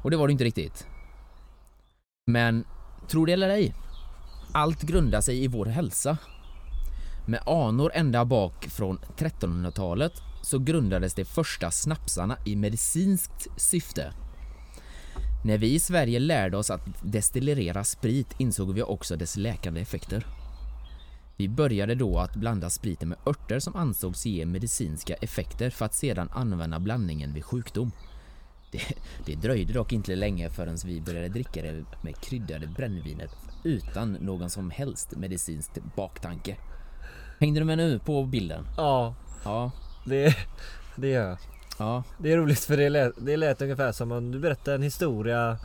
[0.02, 0.88] och det var det inte riktigt.
[2.32, 2.66] Men,
[3.08, 3.74] tro det eller ej,
[4.52, 6.18] allt grundar sig i vår hälsa.
[7.26, 14.14] Med anor ända bak från 1300-talet så grundades de första snapsarna i medicinskt syfte.
[15.46, 20.26] När vi i Sverige lärde oss att destillera sprit insåg vi också dess läkande effekter.
[21.38, 25.94] Vi började då att blanda spriten med örter som ansågs ge medicinska effekter för att
[25.94, 27.92] sedan använda blandningen vid sjukdom.
[28.72, 28.82] Det,
[29.26, 33.32] det dröjde dock inte länge förrän vi började dricka det med kryddade brännvinet
[33.64, 36.58] utan någon som helst medicinsk baktanke.
[37.40, 38.68] Hängde du med nu på bilden?
[38.78, 39.72] Ja, Ja,
[40.06, 40.36] det,
[40.96, 41.38] det gör jag.
[41.80, 44.84] ja, Det är roligt för det lät, det lät ungefär som om du berättar en
[44.84, 45.58] historia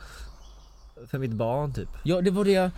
[1.07, 1.89] för mitt barn typ.
[2.03, 2.71] ja det var det.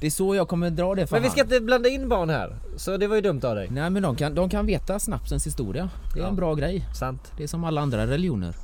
[0.00, 1.32] Det är så jag kommer dra det för Men vi han.
[1.36, 3.68] ska inte blanda in barn här, så det var ju dumt av dig.
[3.70, 5.90] Nej men de kan, de kan veta snapsens historia.
[6.14, 6.28] Det är Ja.
[6.28, 6.86] en bra grej.
[6.98, 7.32] Sant.
[7.36, 8.54] Det är som alla andra religioner.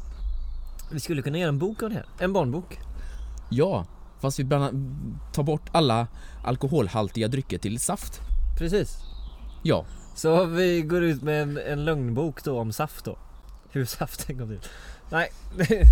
[0.92, 2.07] Vi skulle kunna göra en bok av det här.
[2.18, 2.79] En barnbok.
[3.50, 3.85] Ja,
[4.20, 4.70] fast vi blandar,
[5.33, 6.07] tar bort alla
[6.44, 8.20] alkoholhaltiga drycker till saft.
[8.59, 8.96] Precis.
[9.62, 13.16] Ja, Så vi går ut med en, en lögnbok då om saft då.
[13.70, 14.61] Hur saften kom till.
[15.11, 15.29] Nej.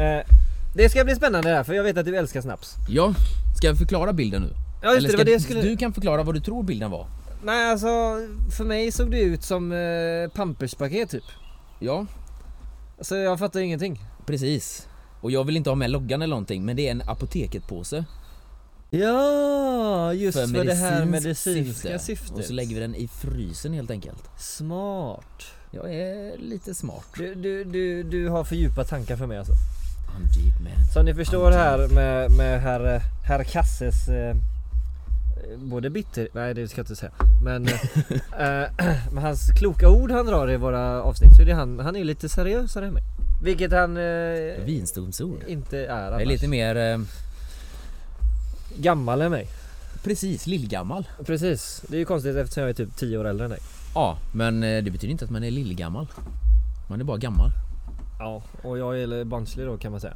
[0.00, 0.26] Eh,
[0.74, 2.74] det ska bli spännande det här för jag vet att du älskar snaps.
[2.88, 3.14] ja.
[3.56, 4.48] Ska jag förklara bilden nu?
[4.82, 5.62] Ja just det, det var det ska- skulle...
[5.62, 7.06] Du kan förklara vad du tror bilden var.
[7.44, 7.86] Nej alltså,
[8.56, 11.24] för mig såg det ut som eh, Pampers-paket typ.
[11.78, 12.06] Ja,
[13.00, 14.00] Så jag fattar ingenting.
[14.26, 14.88] precis.
[15.20, 18.04] Och jag vill inte ha med loggan eller någonting, men det är en apoteket-påse.
[18.90, 21.98] Ja, just för, det här medicinska syfte.
[21.98, 22.30] syftet.
[22.38, 24.30] Och så lägger vi den i frysen helt enkelt.
[24.38, 25.42] Smart.
[25.70, 27.04] Jag är lite smart.
[27.16, 29.52] Du, du, du, du har för djupa tankar för mig alltså.
[30.16, 30.86] I'm deep man.
[30.92, 34.36] Som ni förstår här med, med herr, herr Kasses eh,
[35.56, 37.68] Både bitter, nej det ska jag inte säga Men
[38.38, 38.70] eh,
[39.12, 42.04] med hans kloka ord han drar i våra avsnitt så är det han, han är
[42.04, 43.02] lite seriösare än mig
[43.42, 45.42] Vilket han eh, Vinstdomsord.
[45.48, 46.26] inte är Jag är annars.
[46.28, 46.98] lite mer, eh,
[48.76, 49.48] Gammal än mig
[50.04, 51.08] precis, lillgammal.
[51.26, 53.60] Precis, det är ju konstigt eftersom jag är typ 10 år äldre än dig
[53.94, 56.06] Ja, men eh, det betyder inte att man är lillgammal.
[56.88, 57.50] Man är bara gammal.
[58.22, 60.14] Ja, och jag är barnslig då kan man säga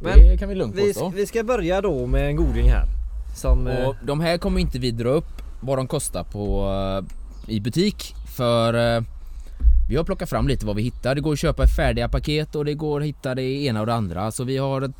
[0.00, 1.08] Men det kan vi lugnt vi, påstå.
[1.08, 2.84] vi ska börja då med en goding här
[3.36, 3.66] Som...
[3.66, 6.70] eh, Och de här kommer inte vi dra upp vad de kostar på
[7.48, 9.02] eh, i butik för eh,
[9.90, 11.14] vi har plockat fram lite vad vi hittar.
[11.14, 13.94] Det går att köpa färdiga paket och det går att hitta det ena och det
[13.94, 14.30] andra.
[14.30, 14.92] Så vi har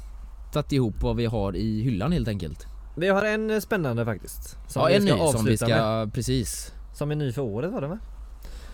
[0.53, 2.67] tagit ihop vad vi har i hyllan helt enkelt.
[2.97, 5.67] Vi har en eh, spännande faktiskt Som ja, vi en ska ny som vi ska,
[5.69, 6.73] med precis.
[6.95, 7.99] Som är ny för året var det va?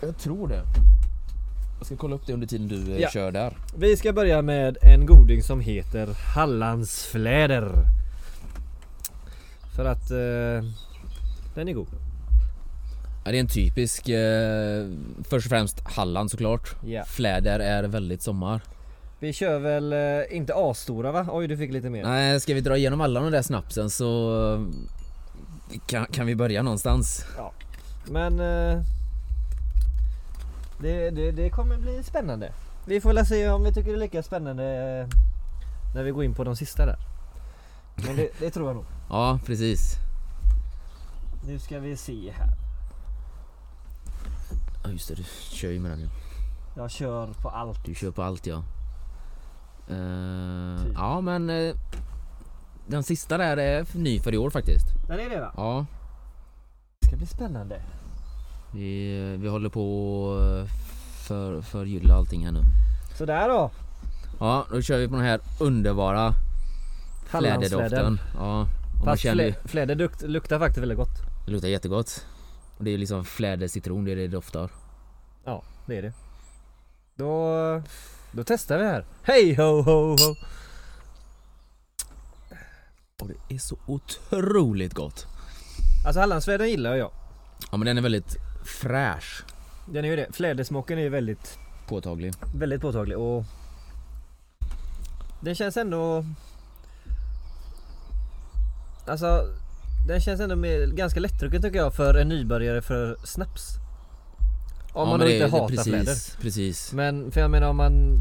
[0.01, 0.61] Jag tror det.
[1.77, 3.09] Jag ska kolla upp det under tiden du eh, Ja.
[3.09, 3.57] kör där.
[3.77, 7.71] Vi ska börja med en goding som heter Hallandsfläder
[9.75, 10.69] För att eh,
[11.55, 11.87] den är god
[13.25, 14.85] Ja, det är en typisk, eh,
[15.23, 16.75] först och främst Halland såklart.
[16.85, 17.03] Ja.
[17.05, 18.61] Fläder är väldigt sommar.
[19.19, 21.27] Vi kör väl eh, inte A-stora va?
[21.31, 24.41] Oj du fick lite mer Nej, ska vi dra igenom alla de där snapsen så
[24.53, 27.25] eh, kan, kan vi börja någonstans.
[28.11, 28.81] Men eh,
[30.79, 32.51] det, det, det kommer bli spännande
[32.85, 35.07] Vi får väl se om vi tycker det är lika spännande eh,
[35.95, 36.97] När vi går in på de sista där
[37.95, 39.95] Men det, det tror jag nog Ja, precis.
[41.47, 42.49] Nu ska vi se här
[44.83, 46.09] Ja just det, du kör ju med den ja.
[46.77, 48.63] Jag kör på allt Du kör på allt ja.
[49.89, 50.93] Eh, Typ.
[50.95, 51.75] ja men eh,
[52.87, 54.85] den sista där är ny för i år faktiskt.
[55.07, 55.51] Den är det va?
[55.57, 55.85] Ja,
[56.99, 57.81] Det ska bli spännande
[58.75, 60.71] vi, vi håller på eh,
[61.27, 62.63] för, förgylla allting här nu.
[63.17, 63.71] Sådär då
[64.39, 66.33] Ja, då kör vi på den här underbara
[67.25, 68.19] fläderdoften.
[68.37, 68.67] Ja,
[69.05, 72.25] Fast känner fläder luktar faktiskt väldigt gott det luktar jättegott.
[72.77, 74.69] Och det är liksom fläder citron, det är det det doftar.
[75.43, 76.13] Ja, det är det
[77.15, 77.81] Då,
[78.31, 80.35] då testar vi här Hej ho ho ho
[83.21, 85.27] Och det är så otroligt gott.
[86.05, 87.11] Alltså Hallandsflädern gillar jag
[87.71, 89.43] Ja men den är väldigt fräsch.
[89.85, 92.33] Den är ju det, flädersmaken är ju väldigt Påtaglig.
[92.55, 93.43] Väldigt påtaglig och
[95.41, 96.25] Den känns ändå
[99.07, 99.41] Alltså
[100.07, 103.75] Den känns ändå mer, ganska lättdrucken tycker jag för en nybörjare för snaps
[104.93, 106.93] Om Ja, man då inte hatar precis, fläder Precis.
[106.93, 108.19] Men för jag menar om man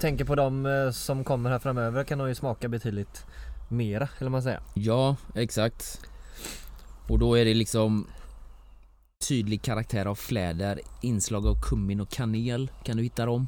[0.00, 3.24] Tänker på de eh, som kommer här framöver kan de ju smaka betydligt
[3.68, 6.00] Mera, eller man säger Ja, exakt.
[7.08, 8.06] Och då är det liksom
[9.28, 12.70] tydlig karaktär av fläder, inslag av kummin och kanel.
[12.84, 13.46] Kan du hitta dem?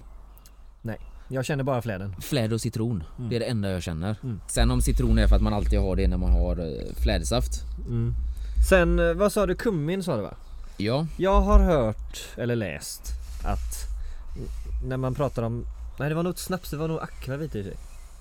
[0.83, 0.99] Nej.
[1.29, 2.17] Jag känner bara fläden.
[2.21, 3.05] Fläder och citron.
[3.19, 3.31] Mm.
[3.31, 4.17] Det är det enda jag känner.
[4.23, 4.41] Mm.
[4.49, 7.63] Sen om citron är för att man alltid har det när man har eh, flädersaft.
[7.89, 8.15] Mm.
[8.69, 9.55] Sen, eh, vad sa du?
[9.55, 10.35] Kummin sa du va?
[10.77, 13.03] Ja, Jag har hört, eller läst,
[13.45, 13.89] att
[14.85, 15.67] när man pratar om...
[15.99, 17.77] Nej det var nog snaps, det var nog akvavit i sig.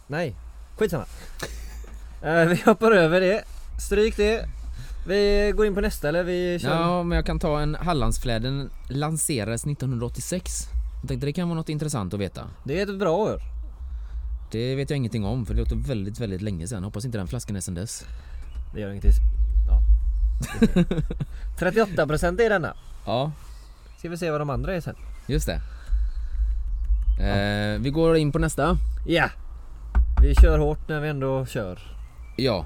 [0.07, 0.35] Nej,
[0.77, 1.05] skitsamma.
[2.23, 3.43] Eh, vi hoppar över det.
[3.87, 4.45] Stryk det.
[5.07, 6.69] Vi går in på nästa eller vi kör?
[6.69, 10.67] ja men jag kan ta en Hallandsfläden lanserades 1986.
[11.01, 12.41] Jag tänkte det kan vara något intressant att veta.
[12.63, 13.41] Det är ett bra år.
[14.51, 16.83] Det vet jag ingenting om för det låter väldigt, väldigt länge sedan.
[16.83, 18.05] Hoppas inte den flaskan är sedan dess.
[18.73, 19.11] Det gör ingenting.
[19.67, 19.81] Ja.
[20.61, 20.85] Okej.
[21.57, 22.73] 38% är denna.
[23.05, 23.31] Ja,
[23.99, 24.95] Ska vi se vad de andra är sen.
[25.27, 25.61] just det.
[27.23, 28.77] Eh, vi går in på nästa.
[29.07, 29.29] Ja!
[30.21, 31.79] Vi kör hårt när vi ändå kör.
[32.37, 32.65] Ja,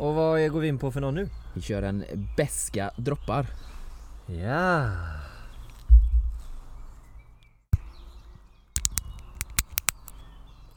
[0.00, 1.28] Och vad går vi in på för någon nu?
[1.54, 2.04] vi kör en
[2.36, 3.46] beska droppar.
[4.26, 4.90] Ja.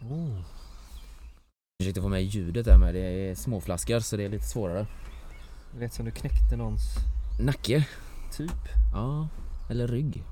[0.01, 0.35] Oh.
[1.77, 2.93] Jag försökte få med ljudet där med.
[2.93, 4.87] Det är småflaskor så det är lite svårare.
[5.73, 6.81] Det lät som du knäckte någons
[7.39, 7.87] Nacke.
[8.31, 8.69] typ.
[8.93, 9.27] Ja,
[9.69, 10.23] eller rygg.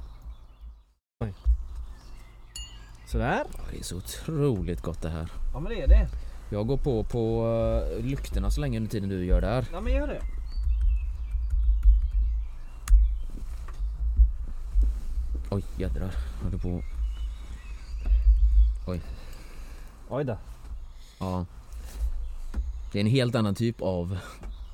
[3.08, 3.46] Sådär.
[3.54, 5.32] Ja, Det är så otroligt gott det här.
[5.54, 6.08] Ja men det är det.
[6.52, 9.66] Jag går på på uh, lukterna så länge under tiden du gör det här.
[9.72, 10.22] Ja men gör det.
[15.50, 16.16] Oj jädrar.
[16.44, 16.82] Håller på.
[20.14, 20.38] Oj då.
[21.20, 21.46] Ja.
[22.92, 24.18] Det är en helt annan typ av...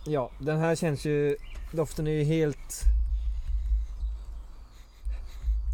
[0.05, 1.37] Ja, den här känns ju...
[1.71, 2.83] Doften är ju helt...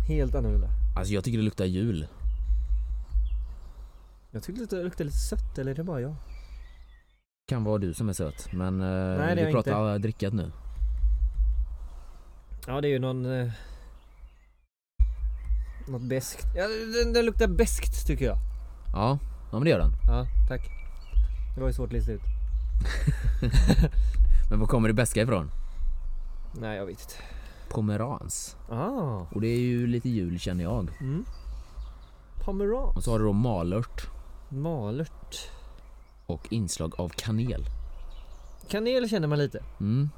[0.07, 0.67] Helt annorlunda.
[0.95, 2.07] Alltså jag tycker det luktar jul.
[4.33, 6.15] Jag tycker det luktar lite sött, eller är det bara jag?
[7.47, 10.51] Kan vara du som är söt men uh, Nej, det vi pratar drickat nu.
[12.67, 13.25] Ja, det är ju någon...
[13.25, 13.51] Eh,
[15.87, 16.45] något beskt.
[16.55, 18.37] Ja, den, den luktar beskt tycker jag.
[18.93, 19.19] Ja,
[19.51, 19.91] ja men det gör den.
[20.07, 20.61] Ja, tack.
[21.55, 22.21] Det var ju svårt att lista ut.
[24.49, 25.51] Men var kommer det beska ifrån?
[26.59, 27.13] Nej, jag vet inte.
[27.69, 28.57] Pomerans.
[28.69, 29.25] Ah.
[29.31, 30.89] Och det är ju lite jul känner jag.
[31.01, 31.25] Mm.
[32.45, 32.97] Pomerans.
[32.97, 34.09] Och så har du då malört
[34.53, 35.49] Malört.
[36.25, 37.65] och inslag av kanel.
[38.69, 39.63] Kanel känner man lite.
[39.79, 40.09] Mm.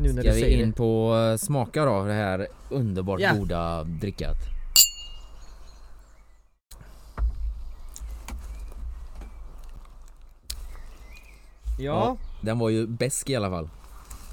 [0.00, 0.76] Nu när Ska du vi säger in det.
[0.76, 3.34] på eh, smaka då, det här underbart Ja.
[3.34, 4.36] goda drickat.
[11.78, 13.68] Ja, Den var ju besk i alla fall.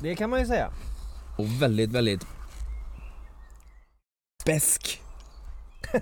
[0.01, 0.71] det kan man ju säga.
[1.37, 2.25] Och väldigt, väldigt
[4.45, 5.01] besk.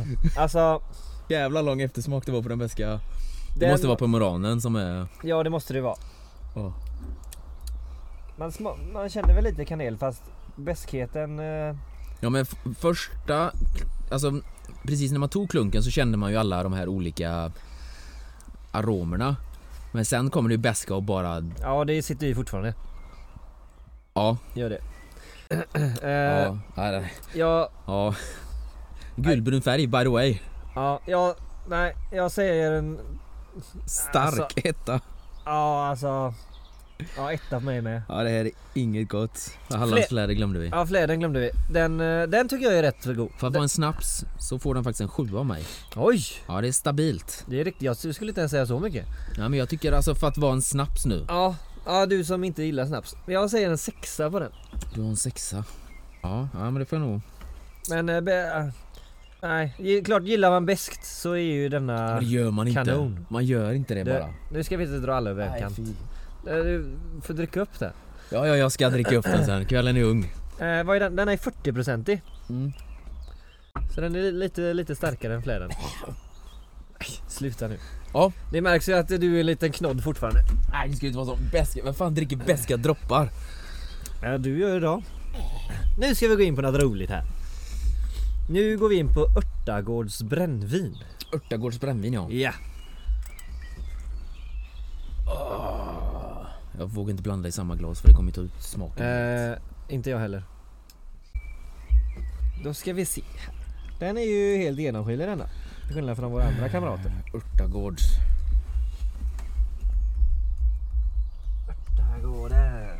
[0.36, 0.82] Alltså,
[1.28, 2.86] Jävla lång eftersmak det var på den beska.
[2.88, 3.00] Det
[3.54, 5.06] den, måste vara pomeranen som är...
[5.22, 5.96] Ja, det måste det vara.
[6.54, 6.72] Ja.
[8.36, 10.22] Man, sma- man känner väl lite kanel fast
[10.56, 11.38] beskheten...
[11.38, 11.76] Eh,
[12.20, 12.46] Ja men
[12.78, 13.52] första,
[14.10, 14.40] alltså
[14.82, 17.52] precis när man tog klunken så kände man ju alla de här olika
[18.70, 19.36] aromerna.
[19.92, 22.74] Men sen kommer det ju beska och bara, ja, det sitter ju fortfarande.
[24.14, 24.80] ja, Gör det.
[26.02, 27.02] ja, ja,
[27.34, 28.14] ja, ja.
[29.22, 30.38] Gulbrun färg by the way.
[30.74, 31.34] ja, ja,
[31.68, 32.98] nej, jag säger en...
[33.86, 35.00] Stark Alltså- etta.
[35.44, 36.34] Ja, alltså...
[37.16, 38.02] Ja, etta på mig med.
[38.08, 39.50] Ja det här är inget gott.
[39.70, 40.68] Hallandsfläder glömde vi.
[40.68, 41.50] Ja, fläden glömde vi.
[41.72, 43.30] Den, eh, den tycker jag är rätt för god.
[43.38, 45.64] För att vara en snaps så får den faktiskt en sjua av mig.
[45.96, 46.22] Oj!
[46.48, 47.44] Ja det är stabilt.
[47.48, 49.06] Det är riktigt, jag skulle inte ens säga så mycket.
[49.36, 51.24] Ja men jag tycker alltså för att vara en snaps nu.
[51.28, 53.16] Ja, ja du som inte gillar snaps.
[53.26, 54.52] Jag säger en sexa på den.
[54.94, 55.64] Du har en sexa.
[56.22, 57.20] Ja, ja men det får jag nog.
[57.90, 58.68] Men, eh,
[59.42, 62.06] nej, klart gillar man beskt så är ju denna...
[62.14, 62.84] Men det gör man inte.
[62.84, 63.26] Kanon.
[63.28, 64.28] Man gör inte det Du, bara.
[64.52, 65.76] nu ska vi inte dra alla över en Nej, kant.
[65.76, 65.82] fy.
[66.50, 67.92] Eh, Du får dricka upp det.
[68.30, 69.64] Ja, ja, jag ska dricka upp den sen.
[69.66, 70.24] Kvällen är ung.
[70.60, 71.16] Eh, vad är den?
[71.16, 72.20] Den är 40-procentig.
[72.48, 72.72] Mm.
[73.94, 75.68] Så den är li- lite, lite starkare än fläden.
[77.00, 77.78] Nej, Sluta nu.
[78.12, 78.32] Ja.
[78.52, 80.40] Det märks ju att du är en liten knodd fortfarande.
[80.72, 81.80] Nej, det ska ju inte vara så beska.
[81.84, 83.28] Vem fan dricker beska droppar?
[84.22, 85.02] Ja, du gör det då.
[86.00, 87.22] Nu ska vi gå in på något roligt här.
[88.50, 90.96] Nu går vi in på Örtagårds brännvin.
[91.34, 92.30] Örtagårds brännvin ja.
[92.30, 92.52] Ja.
[96.78, 99.06] Jag vågar inte blanda i samma glas för det kommer ta ut smaken.
[99.06, 99.58] Eh,
[99.88, 100.42] inte jag heller.
[102.64, 103.54] Då ska vi se här.
[103.98, 105.48] Den är ju helt genomskinlig denna.
[105.86, 107.12] Till skillnad från våra andra kamrater.
[107.34, 108.02] Örtagårds.
[111.96, 112.98] Där går den.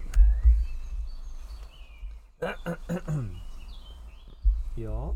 [4.76, 5.14] Ja.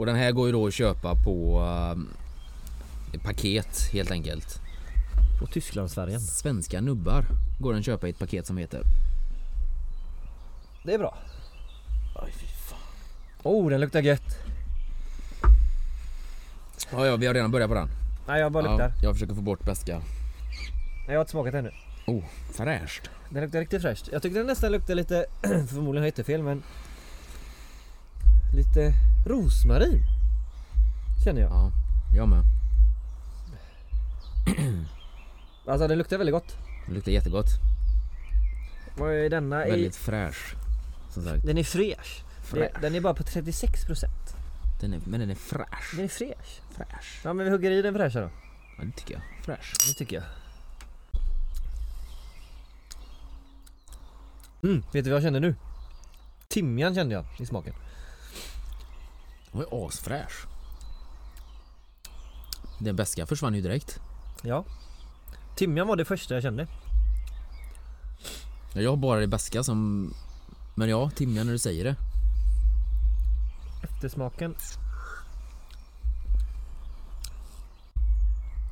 [0.00, 1.60] Och den här går ju då att köpa på
[3.14, 4.60] uh, paket helt enkelt.
[5.40, 6.20] På Tysklandsfärgen.
[6.20, 7.24] Svenska nubbar
[7.58, 8.82] går den köpa i ett paket som heter.
[10.84, 11.18] Det är bra.
[12.16, 12.78] Aj fy fan.
[13.42, 14.38] Oh, den luktar gött.
[16.92, 17.88] Ja, ja, vi har redan börjat på den.
[18.26, 18.92] Nej jag bara Ja, luktar.
[19.02, 19.98] jag försöker få bort beska.
[19.98, 20.04] Nej,
[21.06, 21.70] jag har inte smakat ännu.
[22.06, 23.10] Oh, fräscht.
[23.30, 24.08] Den luktar riktigt fräscht.
[24.12, 26.62] Jag tyckte den nästan luktade lite, förmodligen har jag jättefel men
[28.54, 28.92] Lite
[29.26, 30.02] rosmarin
[31.24, 31.50] Känner jag.
[31.50, 31.72] Ja,
[32.14, 32.44] jag med.
[35.66, 36.56] Alltså den luktar väldigt gott.
[36.86, 37.46] Det luktar jättegott.
[38.96, 39.66] Vad är denna?
[39.66, 40.54] I, Väldigt fräsch.
[41.10, 41.46] Som sagt.
[41.46, 42.24] den är fräsch.
[42.44, 42.72] Fräsch.
[42.80, 44.04] Den är bara på 36%.
[44.80, 45.94] Den är, men den är fräsch.
[45.96, 46.60] Den är fräsch.
[46.70, 47.20] Fräsch.
[47.24, 48.30] Ja men vi hugger i den fräscha då.
[48.78, 49.22] Ja, det tycker jag.
[49.44, 49.74] Fräsch.
[49.88, 50.24] Det tycker jag.
[54.62, 55.54] Mm, vet du vad jag kände nu?
[56.48, 57.74] Timjan kände jag i smaken.
[59.52, 60.46] Den var ju asfräsch.
[62.78, 64.00] Den beska försvann ju direkt.
[64.42, 64.64] Ja.
[65.56, 66.66] Timjan var det första jag kände.
[68.72, 70.10] Ja, Jag har bara det beska som...
[70.74, 71.96] Men ja, timjan när du säger det.
[73.82, 74.54] Eftersmaken.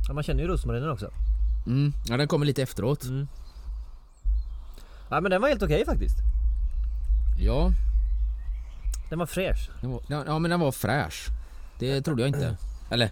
[0.09, 1.11] Ja, man känner ju rosmarinen också.
[1.67, 1.93] Mm.
[2.07, 3.05] Ja, den kommer lite efteråt.
[3.05, 3.29] Mm.
[5.11, 6.17] Ja men den var helt okej faktiskt.
[7.38, 7.73] Ja,
[9.09, 9.71] Den var fräsch.
[9.81, 11.29] den var, ja, men den var fräsch.
[11.79, 12.57] Det trodde jag inte.
[12.90, 13.11] Eller,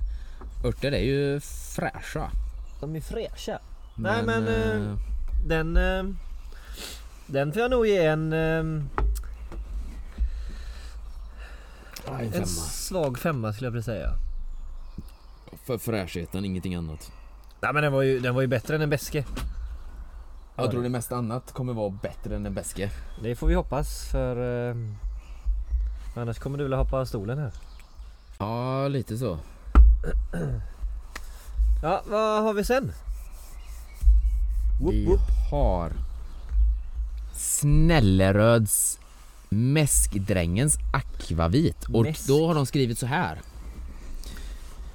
[0.65, 1.41] örter är ju
[1.77, 2.31] fräscha.
[2.81, 3.59] De är fräscha.
[3.95, 4.97] Nej, men, eh, eh,
[5.47, 5.77] Den...
[5.77, 6.05] Eh,
[7.27, 8.33] den får jag nog ge en...
[8.33, 8.59] Eh,
[12.21, 12.47] en femma.
[12.47, 14.13] svag femma skulle jag vilja säga.
[15.65, 17.13] För fräschheten, ingenting annat.
[17.61, 19.25] Nej men den var ju, den var ju bättre än en beske.
[20.57, 22.91] Jag tror det mesta annat kommer vara bättre än en beske.
[23.23, 24.37] Det får vi hoppas för...
[26.17, 27.53] Annars kommer du vilja hoppa av stolen här.
[28.39, 29.39] Ja, lite så.
[31.83, 32.93] Ja, vad har vi sen?
[34.81, 35.21] Whoop, Vi whoop.
[35.51, 35.93] har
[37.35, 38.99] Snälleröds
[39.49, 42.27] Mäskdrängens akvavit och Mäsk.
[42.29, 43.41] då har de skrivit så här.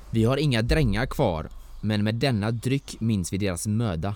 [0.09, 1.49] Vi har inga drängar kvar,
[1.81, 4.15] men med denna dryck minns vi deras möda.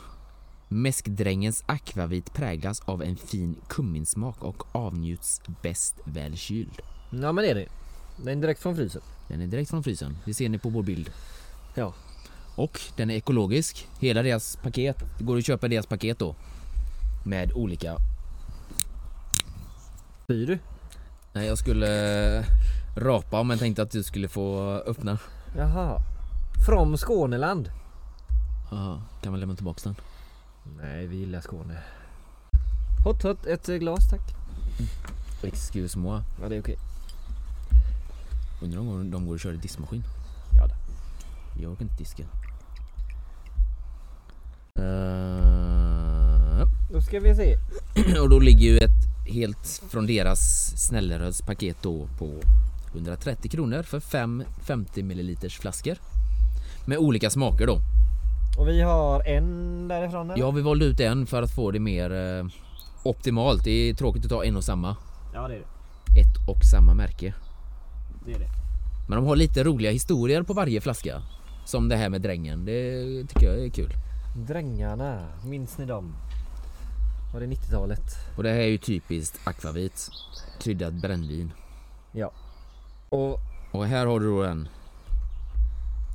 [0.67, 6.81] Mäskdrängens akvavit präglas av en fin kumminsmak och avnjuts bäst väl kyld.
[7.21, 7.67] Ja men det är det.
[8.17, 9.01] Den är direkt från frysen.
[9.27, 11.11] Den är direkt från frysen, det ser ni på vår bild.
[11.75, 11.93] Ja.
[12.55, 13.87] Och den är ekologisk.
[13.99, 16.35] Hela deras paket, det går att köpa deras paket då.
[17.25, 17.97] Med olika...
[20.23, 20.59] Spyr du?
[21.33, 22.45] Nej jag skulle eh,
[22.95, 25.17] rapa men tänkte att du skulle få öppna.
[25.57, 26.01] Jaha.
[26.65, 27.71] Från Skåneland?
[28.71, 29.95] Aha, kan man lämna tillbaks den?
[30.81, 31.77] Nej, vi gillar Skåne.
[33.05, 34.21] Hot hot, ett eh, glas tack.
[35.43, 36.21] Excuse moi.
[36.41, 36.77] Ja det är okej.
[38.65, 40.03] Undrar om de går och kör i diskmaskin?
[40.57, 40.73] Ja då.
[41.61, 42.23] Jag orkar inte diska.
[44.79, 47.57] Eh, Då ska vi se.
[48.21, 50.39] och då ligger ju ett helt från deras
[50.77, 52.31] Snälleröds paket då på
[52.93, 55.97] 130 kronor för fem 50 milliliters flaskor.
[56.85, 57.79] Med olika smaker då.
[58.57, 60.39] Och vi har en därifrån eller?
[60.43, 62.45] Ja, vi valde ut en för att få det mer eh,
[63.03, 63.63] optimalt.
[63.63, 64.95] Det är tråkigt att ta en och samma.
[65.33, 65.65] Ja det är det.
[66.21, 67.33] Ett och samma märke.
[68.25, 68.49] Det är det.
[69.07, 71.21] Men de har lite roliga historier på varje flaska.
[71.65, 72.65] Som det här med drängen.
[72.65, 73.93] Det tycker jag är kul.
[74.47, 76.15] Drängarna, minns ni dem?
[77.33, 78.01] Var det 90-talet?
[78.37, 80.09] Och det här är ju typiskt akvavit.
[80.61, 81.51] Kryddat brännvin.
[82.11, 82.31] Ja.
[83.09, 83.39] Och
[83.75, 84.67] Och här har du då en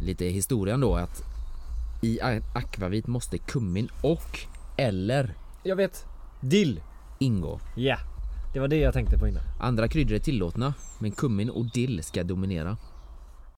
[0.02, 1.22] lite historien då att
[2.02, 2.20] i
[2.54, 4.38] akvavit måste kummin och
[4.76, 6.06] eller jag vet.
[6.40, 6.80] Dill.
[7.18, 7.60] ingå.
[7.76, 7.96] Ja.
[8.52, 9.42] Det var det jag tänkte på innan.
[9.60, 12.76] Andra kryddor är tillåtna men kummin och dill ska dominera.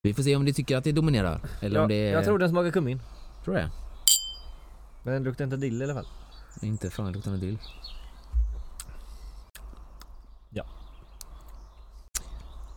[0.02, 1.40] Vi får se om de tycker att det dominerar.
[1.61, 2.12] Eller Ja, om det är...
[2.12, 3.00] Jag tror den smakar kummin.
[3.44, 3.70] tror det.
[5.02, 6.07] Men den luktar inte dill i alla fall.
[6.62, 7.59] Inte fan luktar den dill.
[10.50, 10.64] Ja.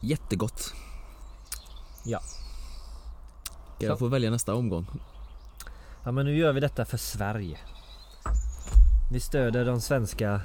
[0.01, 0.73] Jättegott.
[2.05, 2.19] Ja.
[3.77, 4.85] Ska jag få välja nästa omgång?
[6.03, 7.57] Ja men nu gör vi detta för Sverige.
[9.11, 10.41] Vi stöder de svenska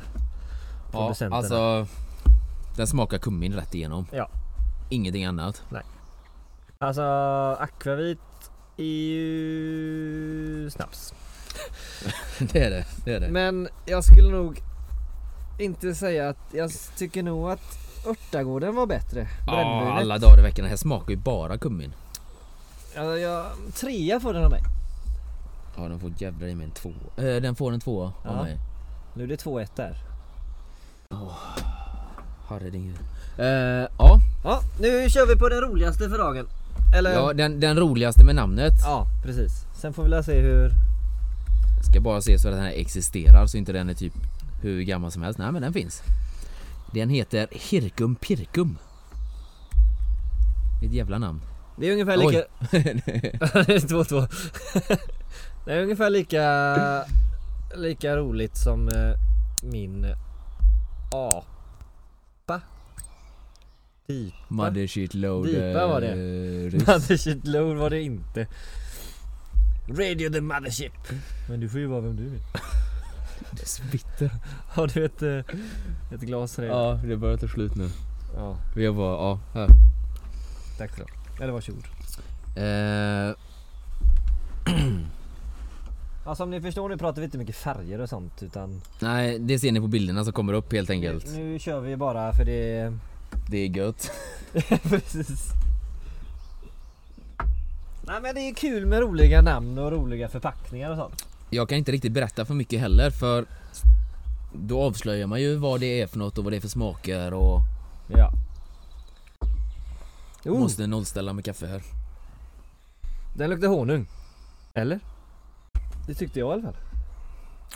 [0.91, 1.37] producenterna.
[1.37, 1.87] alltså
[2.77, 4.07] Den smakar kummin rätt igenom.
[4.13, 4.29] Ja.
[4.89, 5.63] Ingenting annat.
[6.79, 7.03] Alltså
[7.61, 8.19] akvavit
[8.77, 11.15] är ju snaps.
[12.39, 12.85] det är det.
[13.05, 13.29] Det är det.
[13.29, 14.61] Men jag skulle nog
[15.59, 19.29] inte säga att, jag tycker nog att Örtagården var bättre.
[19.47, 20.63] Ja, alla dagar i veckan.
[20.63, 21.93] Det här smakar ju bara kummin.
[22.95, 24.63] Ja, jag, trea får den av mig.
[25.77, 26.93] Ja, den får jävlar i mig en två.
[27.17, 28.43] Eh, den får en tvåa av Ja.
[28.43, 28.59] mig.
[29.15, 29.97] Nu är det 2-1 där.
[32.49, 32.99] Herregud.
[33.39, 36.47] Eh, ja, Ja, nu kör vi på den roligaste för dagen.
[36.97, 37.13] Eller?
[37.13, 38.73] ja den, den roligaste med namnet.
[38.83, 39.67] Ja, precis.
[39.81, 40.71] Sen får vi se hur...
[41.91, 44.13] Ska bara se så att den här existerar så inte den är typ
[44.63, 45.39] hur gammal som helst.
[45.39, 46.03] Nej men den finns.
[46.93, 48.79] Den heter Hirkum Pirkum.
[50.85, 51.41] Ett jävla namn.
[51.77, 52.45] Det är ungefär lika...
[52.71, 54.29] det är 2-2.
[55.65, 57.05] det är ungefär lika...
[57.77, 59.13] Lika roligt som eh,
[59.63, 60.15] min
[61.13, 62.61] apa.
[64.07, 64.37] Dipa.
[64.49, 65.47] Mother shit load.
[65.47, 66.11] Dipa var det.
[66.13, 66.87] eh, ryss.
[66.89, 68.47] Mothership load var det inte.
[69.89, 70.93] Radio the mothership.
[71.49, 72.41] Men du får ju vara vem du vill.
[73.53, 74.31] Det svitter.
[74.69, 75.57] Har du ett, eh,
[76.15, 76.65] ett glas här?
[76.65, 77.89] Ja, det börjar ta slut nu.
[78.37, 78.57] ja.
[78.77, 79.69] Vi har bara, ja, här.
[80.79, 81.03] Tack så.
[81.43, 81.85] Eller varsågod.
[82.57, 83.35] Eh,
[86.25, 89.59] Ja som ni förstår nu pratar vi inte mycket färger och sånt utan nej, det
[89.59, 91.27] ser ni på bilderna som kommer upp helt enkelt.
[91.27, 92.93] nu, nu kör vi bara för det
[93.49, 94.11] Det är gött.
[94.83, 95.49] Precis.
[98.03, 101.27] Nej men det är kul med roliga namn och roliga förpackningar och sånt.
[101.51, 103.45] Jag kan inte riktigt berätta för mycket heller för
[104.53, 107.35] då avslöjar man ju vad det är för något och vad det är för smaker
[107.35, 107.61] och
[108.09, 108.33] Ja.
[110.45, 111.83] Oh, måste nollställa med kaffe här.
[113.37, 114.07] den luktar honung.
[114.75, 115.01] Eller?
[116.11, 116.77] Det tyckte jag i alla fall.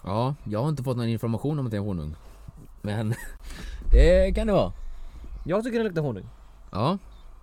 [0.05, 2.16] Ja, jag har inte fått någon information om att det är honung.
[2.82, 3.14] Men
[3.91, 4.72] det kan det vara.
[5.45, 6.28] Jag tycker den luktar honung.
[6.70, 6.99] Ja,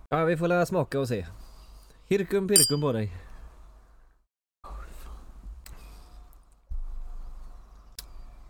[0.08, 1.26] Ja vi får lära smaka och se.
[2.08, 3.12] Hirkum pirkum på dig.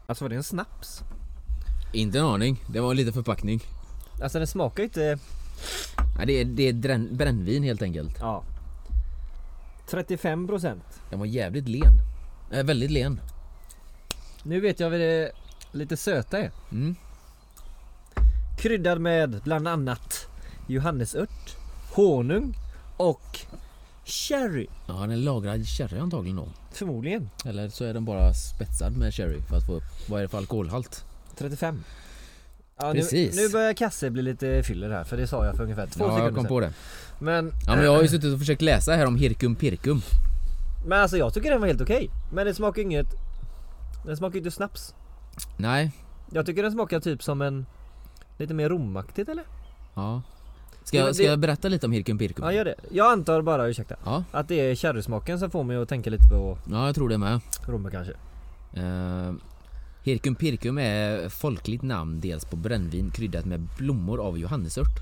[0.07, 1.03] Alltså var det en snaps?
[1.93, 2.65] inte en aning.
[2.67, 3.63] Det var en liten förpackning.
[4.23, 5.19] Alltså den smakar inte...
[6.19, 8.17] Ja, det är, det är drän, brännvin helt enkelt.
[8.21, 8.45] Ja.
[9.87, 11.01] 35 procent.
[11.11, 12.12] Den var jävligt len.
[12.53, 13.21] Äh, väldigt len.
[14.43, 15.33] Nu vet jag vad det
[15.73, 16.51] lite söta är.
[16.73, 16.95] Mm.
[18.59, 20.27] Kryddad med bland annat
[20.69, 21.57] johannesört,
[21.93, 22.55] honung
[22.97, 23.39] och
[24.05, 24.67] sherry.
[24.87, 26.49] Ja, den är lagrad sherry antagligen då.
[26.73, 27.31] Förmodligen.
[27.45, 30.29] Eller så är den bara spetsad med sherry för att få upp, vad är det
[30.29, 31.05] för alkoholhalt?
[31.39, 31.85] 35.
[32.79, 33.37] Ja, Precis.
[33.37, 36.05] Nu, nu börjar Kasse bli lite fyller här för det sa jag för ungefär två
[36.05, 36.49] Ja, jag sekunder kom sedan.
[36.49, 36.73] på det.
[37.19, 40.03] Men, Ja men jag har ju suttit och försökt läsa här om Hirkum Pirkum.
[40.87, 42.11] Men alltså jag tycker den var helt okej.
[42.33, 43.07] Men det smakar inget...
[44.07, 44.95] Den smakar inte snaps.
[45.57, 45.93] Nej,
[46.31, 47.67] Jag tycker den smakar typ som en...
[48.39, 49.45] Lite mer romaktigt eller?
[49.95, 50.23] ja.
[50.85, 52.45] Ska, Ja, jag, ska det- jag berätta lite om Hirkum Pirkum?
[52.45, 52.75] Ja gör det.
[52.91, 56.29] Jag antar bara, ursäkta, Ja, att det är sherrysmaken som får mig att tänka lite
[56.29, 57.41] på ja jag tror det med.
[57.67, 58.13] Romme kanske.
[58.77, 59.33] Uh,
[60.03, 65.01] Hirkum Pirkum är folkligt namn dels på brännvin kryddat med blommor av johannesört.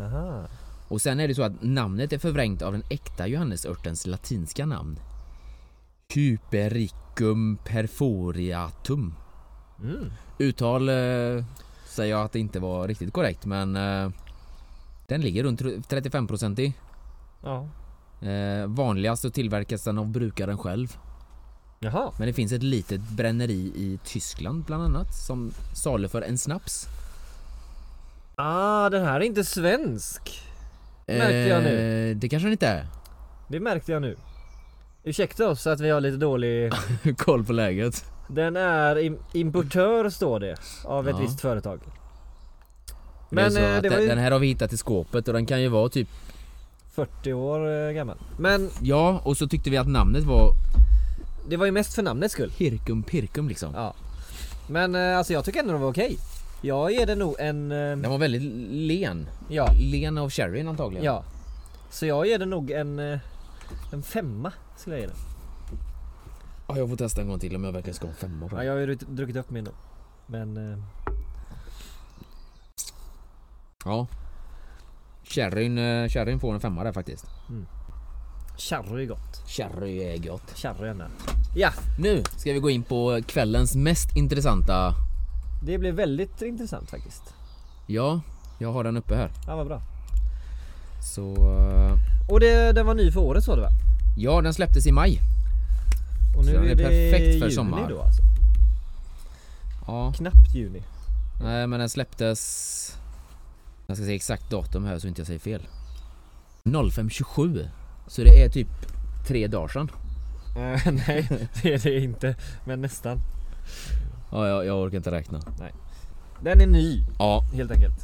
[0.00, 0.44] Aha.
[0.94, 4.98] Och sen är det så att namnet är förvrängt av den äkta johannesörtens latinska namn.
[6.14, 9.14] Hypericum perforiatum.
[9.82, 10.12] Mm.
[10.38, 11.44] Uttal eh,
[11.86, 14.10] säger jag att det inte var riktigt korrekt men eh,
[15.08, 16.74] den ligger runt 35% i.
[17.42, 17.68] Ja.
[18.28, 20.96] Eh, vanligast så tillverkas den av brukaren själv.
[21.80, 22.12] Jaha.
[22.18, 26.88] Men det finns ett litet bränneri i Tyskland bland annat som saluför en snaps.
[28.36, 30.53] Ah, den här är inte svensk.
[31.06, 32.10] Märkte jag nu.
[32.10, 32.86] Eh, det kanske den inte är.
[33.48, 34.16] Det märkte jag nu.
[35.04, 36.72] Ursäkta oss att vi har lite dålig...
[37.16, 38.04] Koll på läget.
[38.28, 41.22] Den är im- importör står det av ett Ja.
[41.22, 41.80] visst företag.
[43.30, 44.76] Men Men så eh, att det var den, ju den här har vi hittat i
[44.76, 46.08] skåpet och den kan ju vara typ
[46.94, 48.16] 40 år eh, gammal.
[48.38, 50.52] Men Ja, och så tyckte vi att namnet var
[51.48, 52.52] det var ju mest för namnets skull.
[52.56, 53.72] Hirkum Pirkum liksom.
[53.74, 53.94] Ja.
[54.66, 56.18] Men eh, alltså jag tycker ändå den var okej.
[56.64, 57.72] Jag ger den nog en...
[57.72, 59.28] eh, Den var väldigt len.
[59.48, 59.68] Ja.
[59.80, 61.04] Len av sherryn antagligen.
[61.04, 61.24] Ja.
[61.90, 62.98] Så jag ger den nog en...
[62.98, 63.18] eh,
[63.92, 65.16] En femma skulle jag ge den.
[66.68, 68.56] Ja, jag får testa en gång till om jag verkligen ska ha en femma på
[68.56, 69.70] Ja, jag har ju druckit upp min då.
[70.26, 70.72] Men...
[70.72, 70.78] eh,
[73.84, 74.06] Ja.
[75.24, 75.76] Sherryn,
[76.08, 77.24] sherryn får en femma där faktiskt.
[78.58, 79.42] Sherry är gott.
[79.46, 80.50] Sherry är gott.
[80.58, 81.08] Sherry är.
[81.56, 84.94] Ja, Nu ska vi gå in på kvällens mest intressanta.
[85.64, 87.22] Det blev väldigt intressant faktiskt.
[87.86, 88.20] Ja,
[88.58, 89.30] jag har den uppe här.
[89.46, 89.82] Ja, vad bra.
[91.14, 91.34] Så...
[91.34, 91.98] eh,
[92.28, 93.68] Och det, den var ny för året så det va?
[94.16, 95.20] Ja, den släpptes i maj.
[96.36, 97.88] Och nu Så den är, är det perfekt för juni sommar.
[97.88, 98.22] då alltså.
[99.86, 100.82] Ja, Knappt juni.
[101.42, 102.98] nej men den släpptes...
[103.86, 105.62] Jag ska säga exakt datum här så inte jag säger fel.
[106.64, 107.68] 05.27.
[108.06, 108.68] Så det är typ
[109.26, 109.90] tre dagar sedan.
[110.56, 112.36] Eh, nej, det är det inte.
[112.64, 113.20] Men nästan.
[114.34, 115.40] Ja, jag, jag orkar inte räkna.
[116.40, 117.94] Den är ny Ja, helt enkelt.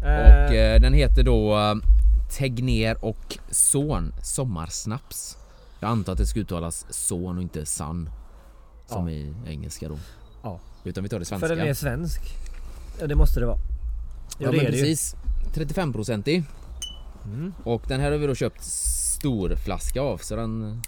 [0.00, 1.74] och Eh, eh, den heter då eh,
[2.38, 5.36] Tegner och Son Sommarsnaps.
[5.80, 8.10] Jag antar att det ska uttalas son och inte san.
[8.86, 9.14] Som Ja.
[9.14, 9.98] i engelska då.
[10.42, 10.58] Ja.
[10.84, 11.48] Utan vi tar det svenska.
[11.48, 12.20] för den är svensk.
[13.00, 13.58] Ja det måste det vara.
[13.58, 14.82] Ja, Ja, det men är det ju.
[14.82, 15.16] precis.
[15.54, 16.42] 35-procentig.
[17.24, 17.52] Mm.
[17.64, 20.82] Och den här har vi då köpt stor flaska av så den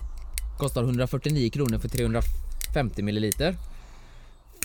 [0.58, 3.56] kostar 149 kronor för 350 milliliter.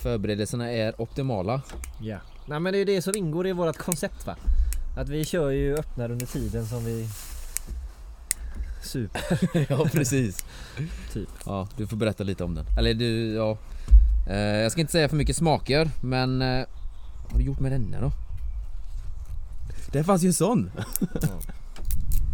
[0.01, 1.61] Förberedelserna är optimala.
[2.01, 2.17] Ja.
[2.45, 4.35] Nej men det är det som ingår i vårt koncept va?
[4.97, 7.07] Att vi kör ju öppnar under tiden som vi
[8.81, 9.21] super.
[9.69, 10.45] ja precis.
[11.13, 11.29] Typ.
[11.45, 12.65] Ja, du får berätta lite om den.
[12.77, 13.57] Eller du, ja.
[14.29, 16.65] Eh, jag ska inte säga för mycket smaker, men eh,
[17.23, 18.11] vad har du gjort med denna då?
[19.91, 20.71] Det fanns ju en sån!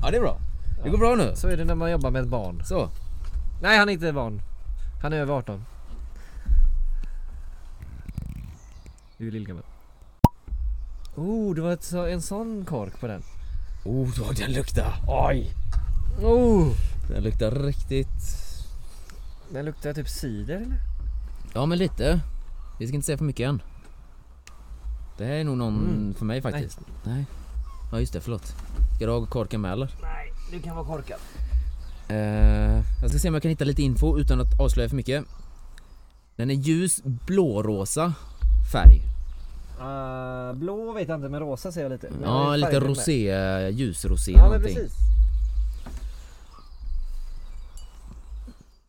[0.02, 0.40] ja det är bra.
[0.84, 1.32] Det går bra nu.
[1.36, 2.64] Så är det när man jobbar med ett barn.
[2.66, 2.90] Så.
[3.62, 4.42] Nej han är inte barn.
[5.02, 5.66] Han är över 18.
[9.18, 9.64] Du är lillgammal.
[11.16, 13.24] Oh, det var ett, så- en sån kork på den.
[13.86, 14.96] Oh, vad den luktar.
[15.08, 15.52] Oj!
[16.22, 16.68] Oh!
[17.10, 18.08] Den luktar riktigt...
[19.50, 20.78] Den luktar typ cider eller?
[21.54, 22.20] Ja men lite.
[22.80, 23.62] Vi ska inte säga för mycket än.
[25.18, 26.14] Det här är nog någon Mm.
[26.14, 26.80] för mig faktiskt.
[27.04, 27.26] Nej.
[27.92, 28.46] Ja just det, förlåt.
[28.96, 29.92] Ska du ha korken med eller?
[30.02, 31.20] Nej, du kan vara korkad.
[32.08, 35.26] Eh, jag ska se om jag kan hitta lite info utan att avslöja för mycket.
[36.36, 38.14] Den är ljus blårosa
[38.74, 39.02] färg.
[39.80, 42.10] Uh, blå vet jag inte men rosa ser jag lite.
[42.20, 42.90] Men Ja, lite färgen med.
[42.90, 44.76] rosé, ljusrosé Ja någonting.
[44.76, 44.94] precis.
[45.86, 45.92] Ja,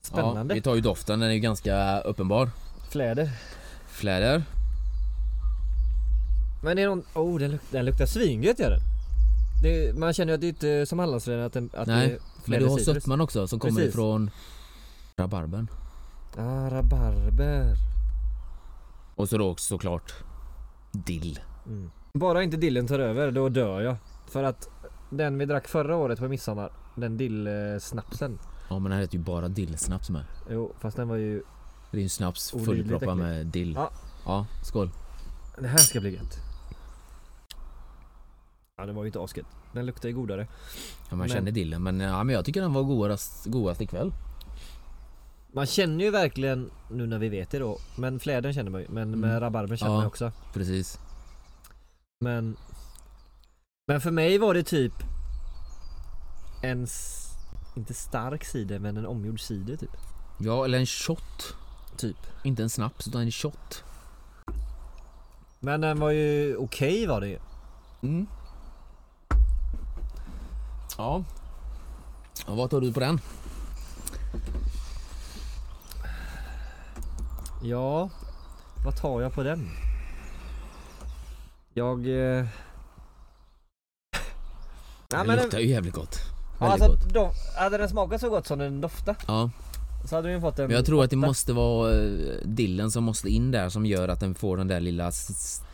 [0.03, 0.55] Spännande.
[0.55, 2.51] vi tar ju doften, den är ju ganska uppenbar.
[2.91, 3.31] Fläder.
[3.89, 4.43] Fläder.
[6.63, 8.81] Men det är någon, oh den, luk, den luktar svingött gör den.
[9.63, 12.15] Det, man känner ju att det inte är som Hallandsfläder att, den, att Nej, det
[12.15, 12.95] är Men du har citrus.
[12.97, 13.91] sötman också som kommer Precis.
[13.95, 14.31] ifrån
[15.17, 15.69] rabarbern.
[16.37, 17.75] Ah, rabarber.
[19.15, 20.15] Och så då också såklart
[20.93, 21.41] dill.
[21.67, 21.91] Mm.
[22.13, 23.97] Bara inte dillen tar över, då dör jag.
[24.27, 24.69] För att
[25.11, 28.39] den vi drack förra året på midsommar, den dillsnapsen.
[28.69, 30.25] Ja men den heter ju bara dillsnaps med.
[30.51, 31.43] Jo, fast den var ju...
[31.91, 33.75] Det är ju en snaps fullproppad med dill.
[33.75, 33.91] Ja.
[34.25, 34.91] ja, skål.
[35.59, 36.39] Det här ska bli gött.
[38.77, 39.47] Ja, den var ju inte asgött.
[39.73, 40.47] Den luktar ju godare.
[41.11, 44.13] Ja, man Men- känner dillen men, ja, men jag tycker den var godast, godast ikväll.
[45.55, 48.87] Man känner ju verkligen, nu när vi vet det då, men fläden känner man ju.
[48.89, 49.21] Men Mm.
[49.21, 49.97] med rabarbern känner Ja.
[49.97, 50.33] man ju också.
[50.53, 50.99] Precis.
[52.21, 52.57] Men
[53.89, 54.93] Men för mig var det typ
[56.63, 56.87] En
[57.77, 59.91] Inte stark cider men en omgjord cider typ
[60.39, 61.55] Ja, eller en shot.
[61.97, 63.85] Typ Inte en snaps utan en shot.
[65.61, 67.39] Men den var ju okej var det ju
[68.03, 68.27] Mm.
[70.99, 71.25] Ja.
[72.47, 73.21] Och vad tar du på den?
[77.67, 78.11] Ja
[78.85, 79.69] Vad tar jag på den?
[81.75, 82.45] Jag eh...
[85.11, 86.19] Ja, den, luktar ju jävligt gott.
[86.61, 87.15] ja, alltså, gott.
[87.15, 89.51] do, hade den smakat så gott som den doftade Ja,
[90.05, 93.05] så hade den fått en men jag tror att det måste vara eh, dillen som
[93.05, 95.11] måste in där som gör att den får den där lilla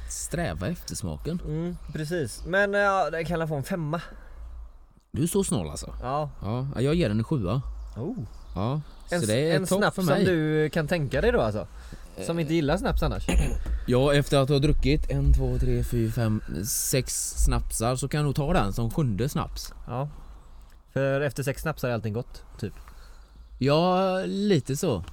[0.09, 1.41] sträva eftersmaken.
[1.47, 4.01] mm, Precis, men eh, ja, den kan jag få en femma
[5.11, 5.95] Du är så snål alltså.
[6.03, 7.62] Ja, Ja, jag ger den en sjua.
[7.97, 8.16] oh.
[8.55, 8.80] Ja,
[9.11, 10.24] En, så det är en snaps för som mig.
[10.24, 11.66] du kan tänka dig då alltså?
[12.26, 13.26] Som inte gillar snaps annars?
[13.86, 18.24] Ja, efter att ha druckit en, två, tre, fyra, fem, sex snapsar så kan jag
[18.24, 19.74] nog ta den som sjunde snaps.
[19.86, 20.09] Ja
[20.92, 22.72] För efter sex snapsar är allting gott, typ
[23.59, 25.05] Ja, lite så.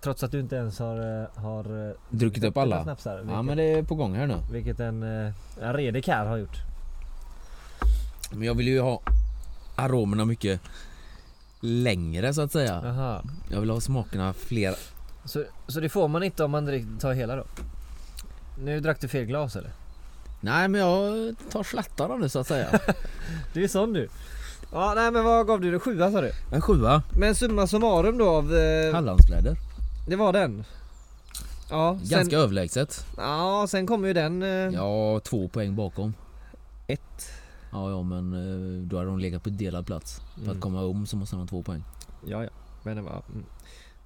[0.00, 2.82] Trots att du inte ens har, eh, har eh, Druckit upp alla.
[2.82, 4.36] snapsar vilket, Ja, men det är på gång här nu.
[4.52, 6.56] vilket en, eh, en redig karl har gjort
[8.30, 9.00] Men jag vill ju ha
[9.76, 10.60] aromerna mycket
[11.60, 12.80] längre så att säga.
[12.84, 14.74] Jaha Jag vill ha smakerna fler.
[15.24, 17.44] så, så det får man inte om man tar hela då?
[18.58, 19.70] Nu drack du fel glas eller?
[20.40, 22.66] Nej men jag tar slattarna nu så att säga.
[23.52, 24.08] Du är sån du
[24.72, 25.78] Ja nej men vad gav du det?
[25.78, 26.32] Sjua sa du?
[26.52, 27.02] En sjua.
[27.18, 28.54] Men summa summarum då av...
[28.54, 29.56] Eh, Hallandsfläder.
[30.08, 30.64] det var den?
[31.70, 33.06] Ja, sen, Ganska överlägset.
[33.16, 34.42] ja sen kommer ju den...
[34.42, 36.14] Eh, Ja, två poäng bakom.
[36.86, 37.32] Ett
[37.72, 40.20] Ja, ja men eh, då hade de legat på delad plats.
[40.34, 40.52] För Mm.
[40.56, 41.84] att komma om så måste de ha två poäng.
[42.26, 42.50] Ja, ja.
[42.82, 43.22] Men det var...
[43.32, 43.44] Mm.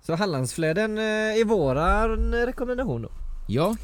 [0.00, 1.04] Så Hallandsfläden eh,
[1.40, 3.08] är våran rekommendation då,
[3.48, 3.76] Ja,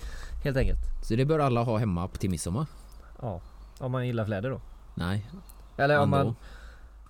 [0.45, 0.79] helt enkelt.
[1.03, 2.67] så det bör alla ha hemma till midsommar.
[3.23, 3.41] Ja,
[3.79, 4.61] om man gillar fläder då.
[4.95, 5.31] Nej,
[5.77, 6.25] Eller om ändå.
[6.25, 6.35] man...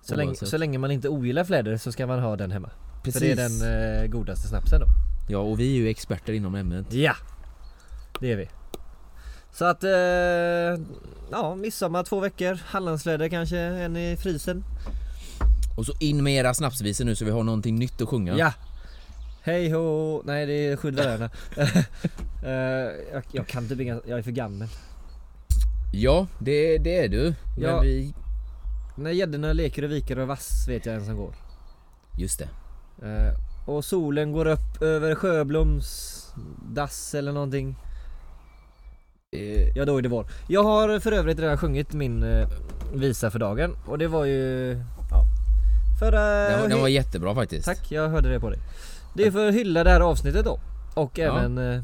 [0.01, 2.69] Så länge, så länge man inte ogillar fläder så ska man ha den hemma.
[3.03, 3.19] Precis.
[3.19, 4.85] För det är den eh, godaste snapsen då.
[5.29, 6.93] Ja, och vi är ju experter inom ämnet.
[6.93, 7.13] Ja!
[8.19, 8.49] Det är vi.
[9.53, 9.83] Så att...
[9.83, 9.91] Eh,
[11.31, 12.59] ja, midsommar två veckor.
[12.65, 14.63] Hallandsfläder kanske, en i frysen.
[15.77, 18.37] Och så in med era snapsvisor nu så vi har någonting nytt att sjunga.
[18.37, 18.53] Ja!
[19.41, 20.21] Hej ho!
[20.25, 21.29] Nej det är Skyddaröarna.
[22.43, 22.51] Eh,
[23.13, 24.67] jag, jag kan typ inga, jag är för gammal.
[25.93, 27.23] Ja, det, det är du.
[27.57, 27.79] Men Ja.
[27.79, 28.13] vi...
[28.95, 31.35] När gäddorna leker och viker och vass vet jag en som går.
[32.17, 32.49] Just det.
[33.07, 33.33] Eh,
[33.69, 36.15] och solen går upp över Sjöbloms
[36.73, 37.75] dass eller någonting.
[39.31, 40.27] Eh, Ja då är det vår.
[40.47, 42.47] Jag har för övrigt redan sjungit min eh,
[42.93, 44.71] visa för dagen och det var ju...
[45.11, 45.23] Ja.
[45.99, 46.11] För...
[46.51, 47.65] den, var, den var jättebra faktiskt.
[47.65, 48.59] Tack, jag hörde det på dig.
[49.13, 50.59] Det är för att hylla det här avsnittet då.
[50.95, 51.23] Och Ja.
[51.25, 51.57] även...
[51.57, 51.83] Eh,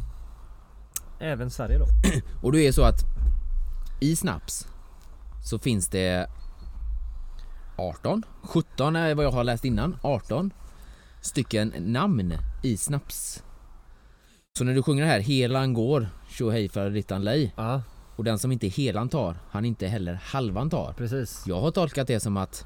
[1.19, 1.85] även Sverige då.
[2.41, 2.99] Och det är så att
[3.99, 4.67] i snaps
[5.43, 6.27] så finns det
[7.77, 8.23] 18.
[8.43, 9.97] 17 är vad jag har läst innan.
[10.01, 10.53] 18
[11.21, 12.33] stycken namn
[12.63, 13.43] i snaps.
[14.57, 17.53] Så när du sjunger det här Helan går, tjohej faderittan lej.
[17.57, 17.81] Ja,
[18.15, 20.93] Och den som inte helan tar, han inte heller halvan tar.
[20.97, 21.43] precis.
[21.47, 22.65] Jag har tolkat det som att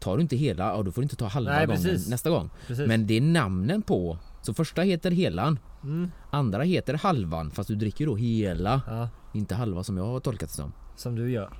[0.00, 2.08] tar du inte hela, ja då får du inte ta halva Nej, gången precis.
[2.08, 2.50] nästa gång.
[2.66, 2.88] precis.
[2.88, 4.18] Men det är namnen på.
[4.42, 9.54] Så första heter helan, Mm, andra heter halvan fast du dricker då hela, ja, inte
[9.54, 10.72] halva som jag har tolkat det som.
[10.96, 11.52] som du gör.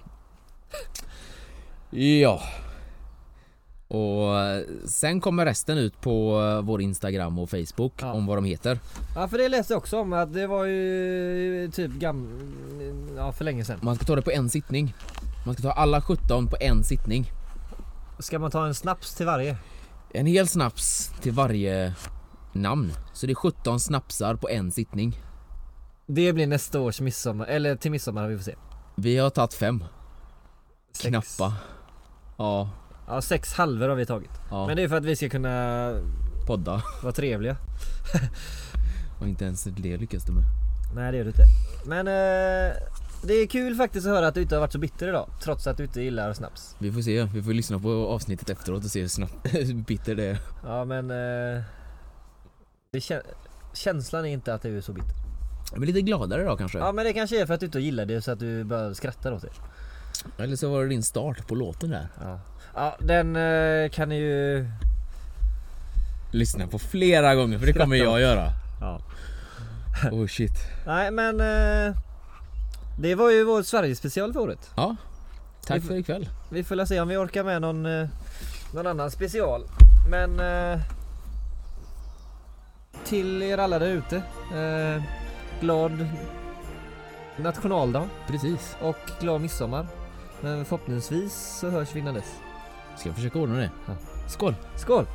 [1.91, 2.41] Ja.
[3.89, 8.13] Och eh, sen kommer resten ut på eh, vår Instagram och Facebook Ja.
[8.13, 8.79] om vad de heter.
[9.15, 12.29] Ja för det läste jag också om att det var ju typ gam...
[13.17, 13.79] Ja för länge sedan.
[13.83, 14.95] Man ska ta det på en sittning.
[15.47, 17.33] Man ska ta alla 17 på en sittning.
[18.19, 19.57] Ska man ta en snaps till varje?
[20.11, 21.95] En hel snaps till varje
[22.53, 22.93] namn.
[23.13, 25.21] Så det är 17 snapsar på en sittning.
[26.07, 28.55] Det blir nästa års midsommar, eller till midsommar vi får se.
[28.95, 29.85] Vi har tagit fem.
[30.93, 31.09] Sex.
[31.09, 31.55] Knappa.
[32.37, 32.71] Ja,
[33.09, 34.31] Ja sex halvor har vi tagit.
[34.51, 34.67] ja.
[34.67, 35.93] Men det är för att vi ska kunna
[36.47, 36.83] podda.
[37.03, 37.57] vara trevliga.
[39.21, 40.45] Och inte ens det lyckas du med.
[40.95, 41.45] Nej det gör du inte.
[41.87, 42.73] Men eh,
[43.23, 45.29] det är kul faktiskt att höra att du inte har varit så bitter idag.
[45.43, 46.77] Trots att du inte gillar snaps.
[46.79, 49.35] Vi får se, vi får lyssna på avsnittet efteråt och se hur snabbt
[49.87, 50.39] bitter det är.
[50.65, 51.11] Ja men...
[51.11, 51.63] Eh,
[52.91, 53.23] det kän-
[53.75, 55.15] känslan är inte att du är så bitter.
[55.77, 56.79] Blir lite gladare idag kanske.
[56.79, 58.95] Ja men det kanske är för att du inte gillar det så att du bara
[58.95, 60.43] skrattar åt det.
[60.43, 62.09] Eller så var det din start på låten där.
[62.21, 62.41] Ja,
[62.77, 64.67] ja den eh, kan ni ju...
[66.31, 68.53] Lyssna på flera gånger för det kommer jag göra.
[68.81, 69.01] Ja.
[70.13, 70.53] Oh shit.
[70.87, 71.41] Nej men...
[71.41, 71.97] Eh,
[72.99, 74.71] det var ju vår Sverige-special för året.
[74.77, 74.97] Ja.
[75.67, 76.29] Tack Vi för ikväll.
[76.51, 78.09] Vi får se om vi orkar med någon, eh,
[78.75, 79.65] någon annan special.
[80.11, 80.41] Men...
[80.41, 80.81] Eh,
[83.05, 84.17] till er alla där ute.
[84.57, 85.03] Eh,
[85.61, 86.07] glad
[87.37, 88.77] nationaldag Precis.
[88.81, 89.87] och glad midsommar.
[90.41, 92.35] Men förhoppningsvis så hörs vi innan dess.
[92.97, 93.71] Ska jag försöka ordna det?
[94.29, 94.55] Skål!
[94.77, 95.07] Skål!